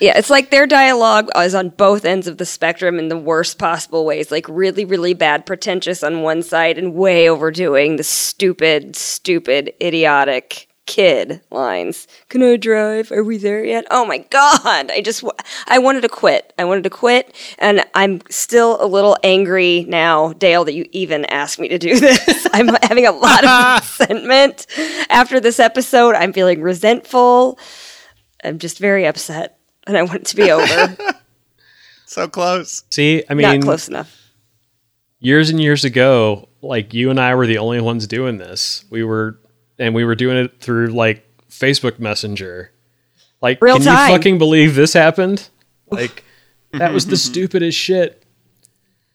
Yeah, 0.00 0.18
it's 0.18 0.28
like 0.28 0.50
their 0.50 0.66
dialogue 0.66 1.30
is 1.36 1.54
on 1.54 1.70
both 1.70 2.04
ends 2.04 2.26
of 2.26 2.36
the 2.36 2.44
spectrum 2.44 2.98
in 2.98 3.08
the 3.08 3.16
worst 3.16 3.58
possible 3.58 4.04
ways. 4.04 4.30
Like 4.30 4.46
really, 4.48 4.84
really 4.84 5.14
bad, 5.14 5.46
pretentious 5.46 6.02
on 6.02 6.22
one 6.22 6.42
side, 6.42 6.76
and 6.76 6.94
way 6.94 7.30
overdoing 7.30 7.96
the 7.96 8.04
stupid, 8.04 8.96
stupid, 8.96 9.72
idiotic 9.80 10.68
kid 10.86 11.40
lines. 11.50 12.06
Can 12.28 12.42
I 12.42 12.56
drive? 12.56 13.10
Are 13.12 13.24
we 13.24 13.36
there 13.38 13.64
yet? 13.64 13.86
Oh 13.90 14.04
my 14.04 14.18
god! 14.18 14.90
I 14.90 15.00
just, 15.00 15.24
I 15.66 15.78
wanted 15.78 16.02
to 16.02 16.08
quit. 16.08 16.52
I 16.58 16.64
wanted 16.64 16.84
to 16.84 16.90
quit, 16.90 17.34
and 17.58 17.84
I'm 17.94 18.20
still 18.30 18.82
a 18.82 18.86
little 18.86 19.16
angry 19.22 19.84
now, 19.88 20.32
Dale, 20.34 20.64
that 20.64 20.74
you 20.74 20.86
even 20.92 21.24
asked 21.26 21.58
me 21.58 21.68
to 21.68 21.78
do 21.78 21.98
this. 22.00 22.46
I'm 22.52 22.68
having 22.82 23.06
a 23.06 23.12
lot 23.12 23.44
of 23.44 23.98
resentment 24.00 24.66
after 25.10 25.40
this 25.40 25.58
episode. 25.60 26.14
I'm 26.14 26.32
feeling 26.32 26.60
resentful. 26.60 27.58
I'm 28.42 28.58
just 28.58 28.78
very 28.78 29.06
upset, 29.06 29.58
and 29.86 29.96
I 29.96 30.02
want 30.02 30.16
it 30.22 30.26
to 30.26 30.36
be 30.36 30.50
over. 30.50 30.96
So 32.06 32.28
close. 32.28 32.84
See, 32.90 33.24
I 33.28 33.34
mean, 33.34 33.42
Not 33.42 33.52
mean, 33.52 33.62
close 33.62 33.88
enough. 33.88 34.14
years 35.18 35.50
and 35.50 35.60
years 35.60 35.84
ago, 35.84 36.48
like 36.62 36.94
you 36.94 37.10
and 37.10 37.18
I 37.18 37.34
were 37.34 37.46
the 37.46 37.58
only 37.58 37.80
ones 37.80 38.06
doing 38.06 38.36
this. 38.38 38.84
We 38.88 39.02
were, 39.02 39.40
and 39.78 39.94
we 39.94 40.04
were 40.04 40.14
doing 40.14 40.36
it 40.36 40.60
through 40.60 40.88
like 40.88 41.26
Facebook 41.50 41.98
Messenger. 41.98 42.70
Like, 43.40 43.60
Real 43.60 43.76
can 43.76 43.84
time. 43.84 44.10
you 44.10 44.16
fucking 44.16 44.38
believe 44.38 44.74
this 44.74 44.92
happened? 44.94 45.48
Like, 45.90 46.24
that 46.72 46.92
was 46.92 47.06
the 47.06 47.16
stupidest 47.28 47.76
shit. 47.78 48.22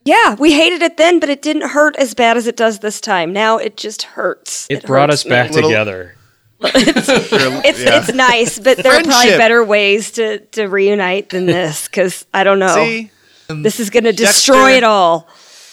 Yeah, 0.06 0.36
we 0.36 0.54
hated 0.54 0.82
it 0.82 0.98
then, 0.98 1.19
but 1.19 1.30
it 1.30 1.41
didn't 1.41 1.69
hurt 1.69 1.95
as 1.98 2.13
bad 2.13 2.38
as 2.38 2.48
it 2.48 2.56
does 2.56 2.80
this 2.80 3.02
time. 3.02 3.34
Now 3.34 3.58
it 3.58 3.76
just 3.76 4.04
hurts. 4.04 4.65
It, 4.69 4.86
brought 4.86 5.10
hurts 5.10 5.26
us 5.26 5.30
back. 5.30 5.52
Little- 5.52 5.69
together. 5.69 6.15
It's 6.62 7.08
Yeah. 7.82 8.00
it's 8.00 8.13
nice, 8.13 8.60
but 8.60 8.78
there 8.78 8.93
are 8.93 9.04
probably 9.04 9.32
better 9.38 9.63
ways 9.63 10.12
to 10.13 10.39
to 10.39 10.67
reunite 10.67 11.30
than 11.30 11.45
this 11.48 11.88
because 11.88 12.26
I 12.34 12.43
don't 12.43 12.60
know. 12.60 12.76
See, 12.76 13.12
This 13.48 13.80
is 13.80 13.89
going 13.89 14.04
to 14.04 14.12
destroy 14.13 14.56
Dexter- 14.72 14.78
it 14.78 14.84
all. 14.84 15.28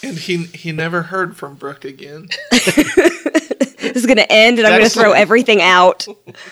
and 0.04 0.16
he 0.16 0.44
he 0.44 0.70
never 0.72 1.02
heard 1.02 1.36
from 1.36 1.54
Brooke 1.56 1.84
again. 1.84 2.28
This 3.96 4.02
is 4.02 4.06
going 4.08 4.18
to 4.18 4.30
end, 4.30 4.58
and 4.58 4.68
I'm 4.68 4.78
going 4.78 4.84
to 4.84 4.90
throw 4.90 5.12
everything 5.12 5.62
out. 5.62 6.06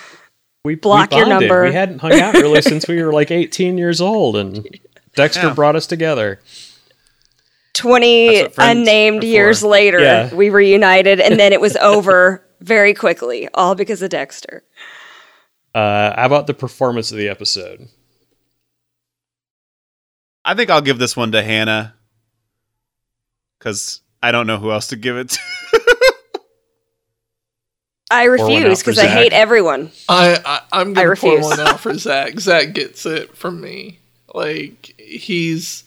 we 0.64 0.76
block 0.76 1.10
we 1.10 1.18
your 1.18 1.26
number. 1.26 1.64
We 1.64 1.74
hadn't 1.74 1.98
hung 1.98 2.18
out 2.18 2.32
really 2.32 2.62
since 2.62 2.88
we 2.88 3.02
were 3.02 3.12
like 3.12 3.30
18 3.30 3.76
years 3.76 4.00
old, 4.00 4.34
and 4.36 4.66
Dexter 5.14 5.48
Yeah. 5.48 5.52
brought 5.52 5.76
us 5.76 5.86
together. 5.86 6.40
20 7.74 8.28
That's 8.28 8.42
what 8.44 8.54
friends 8.54 8.78
unnamed 8.78 9.24
years 9.24 9.62
later, 9.62 10.00
Yeah. 10.00 10.34
we 10.34 10.48
reunited, 10.48 11.20
and 11.20 11.38
then 11.38 11.52
it 11.52 11.60
was 11.60 11.76
over 11.82 12.42
very 12.60 12.94
quickly, 12.94 13.46
all 13.52 13.74
because 13.74 14.00
of 14.00 14.08
Dexter. 14.08 14.64
Uh, 15.74 16.16
how 16.16 16.24
about 16.24 16.46
the 16.46 16.54
performance 16.54 17.12
of 17.12 17.18
the 17.18 17.28
episode? 17.28 17.88
I 20.46 20.54
think 20.54 20.70
I'll 20.70 20.80
give 20.80 20.98
this 20.98 21.14
one 21.14 21.32
to 21.32 21.42
Hannah 21.42 21.94
because 23.58 24.00
I 24.22 24.32
don't 24.32 24.46
know 24.46 24.56
who 24.56 24.72
else 24.72 24.86
to 24.86 24.96
give 24.96 25.18
it 25.18 25.28
to. 25.28 25.38
I 28.10 28.24
refuse 28.24 28.80
because 28.80 28.98
I 28.98 29.06
hate 29.06 29.32
everyone. 29.32 29.90
I, 30.08 30.38
I 30.44 30.60
I'm 30.72 30.92
gonna 30.92 31.14
pour 31.16 31.32
refuse. 31.36 31.44
one 31.44 31.60
out 31.60 31.80
for 31.80 31.94
Zach. 31.98 32.38
Zach 32.38 32.72
gets 32.74 33.06
it 33.06 33.36
from 33.36 33.60
me. 33.60 33.98
Like 34.34 34.94
he's, 34.98 35.84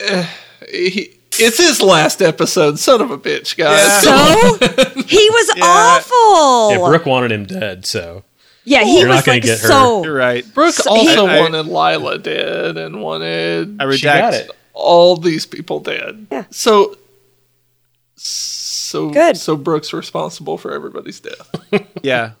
eh, 0.00 0.26
he. 0.68 1.12
It's 1.38 1.58
his 1.58 1.82
last 1.82 2.22
episode. 2.22 2.78
Son 2.78 3.02
of 3.02 3.10
a 3.10 3.18
bitch, 3.18 3.56
guys. 3.58 4.02
So 4.02 5.00
he 5.02 5.28
was 5.30 5.50
Yeah. 5.56 5.64
awful. 5.64 6.70
Yeah, 6.72 6.88
Brooke 6.88 7.04
wanted 7.06 7.30
him 7.32 7.44
dead, 7.44 7.84
so 7.84 8.24
Yeah, 8.64 8.84
he 8.84 9.00
You're 9.00 9.08
not 9.08 9.16
was 9.16 9.24
gonna 9.26 9.36
like 9.36 9.42
get 9.42 9.60
her. 9.60 9.68
so. 9.68 10.02
You're 10.04 10.14
right. 10.14 10.44
Brooke 10.54 10.72
So 10.74 10.90
also 10.90 11.26
he- 11.26 11.32
I- 11.34 11.40
wanted 11.40 11.66
Lila 11.66 12.18
dead 12.18 12.78
and 12.78 13.02
wanted 13.02 13.76
I 13.80 13.84
redact. 13.84 13.96
she 13.96 14.02
got 14.04 14.34
it. 14.34 14.50
all 14.72 15.16
these 15.18 15.44
people 15.44 15.80
dead. 15.80 16.26
Yeah. 16.32 16.44
So, 16.50 16.96
so 18.86 19.10
Good. 19.10 19.36
So 19.36 19.56
Brooks 19.56 19.92
responsible 19.92 20.58
for 20.58 20.72
everybody's 20.72 21.20
death. 21.20 21.50
Yeah. 22.02 22.32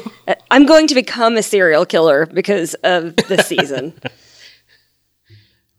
I'm 0.50 0.66
going 0.66 0.88
to 0.88 0.96
become 0.96 1.36
a 1.36 1.44
serial 1.44 1.86
killer 1.86 2.26
because 2.26 2.74
of 2.82 3.14
this 3.14 3.46
season. 3.46 3.94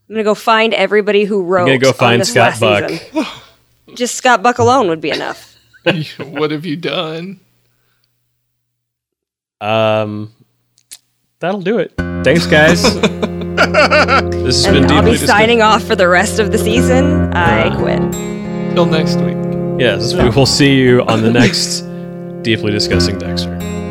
I'm 0.10 0.16
gonna 0.16 0.24
go 0.24 0.34
find 0.34 0.74
everybody 0.74 1.26
who 1.26 1.44
wrote. 1.44 1.64
I'm 1.64 1.68
gonna 1.68 1.80
go 1.80 1.90
on 1.90 1.94
find 1.96 2.22
this 2.22 2.32
Scott 2.32 2.62
last 2.62 2.62
Buck. 2.62 2.90
season. 2.90 3.26
Just 3.96 4.16
Scott 4.16 4.42
Buck 4.42 4.60
alone 4.60 4.88
would 4.88 5.02
be 5.02 5.10
enough. 5.10 5.58
what 6.20 6.52
have 6.52 6.66
you 6.66 6.78
done? 6.78 7.42
um, 9.60 10.32
that'll 11.40 11.62
do 11.62 11.80
it. 11.80 11.94
Thanks, 12.24 12.46
guys. 12.46 12.82
this 12.94 14.64
has 14.64 14.68
been 14.68 14.84
And 14.84 14.92
I'll 14.94 15.04
be 15.04 15.18
signing 15.18 15.62
off 15.62 15.84
for 15.84 15.96
the 15.98 16.08
rest 16.08 16.40
of 16.40 16.54
the 16.54 16.58
season. 16.58 17.34
I 17.34 17.76
quit. 17.78 18.00
Till 18.74 18.86
next 18.86 19.18
week. 19.18 19.43
Yes, 19.84 20.14
we 20.14 20.30
will 20.30 20.46
see 20.46 20.76
you 20.76 21.02
on 21.02 21.24
the 21.24 21.30
next 21.30 21.82
deeply 22.42 22.72
discussing 22.72 23.20
Dexter. 23.20 23.83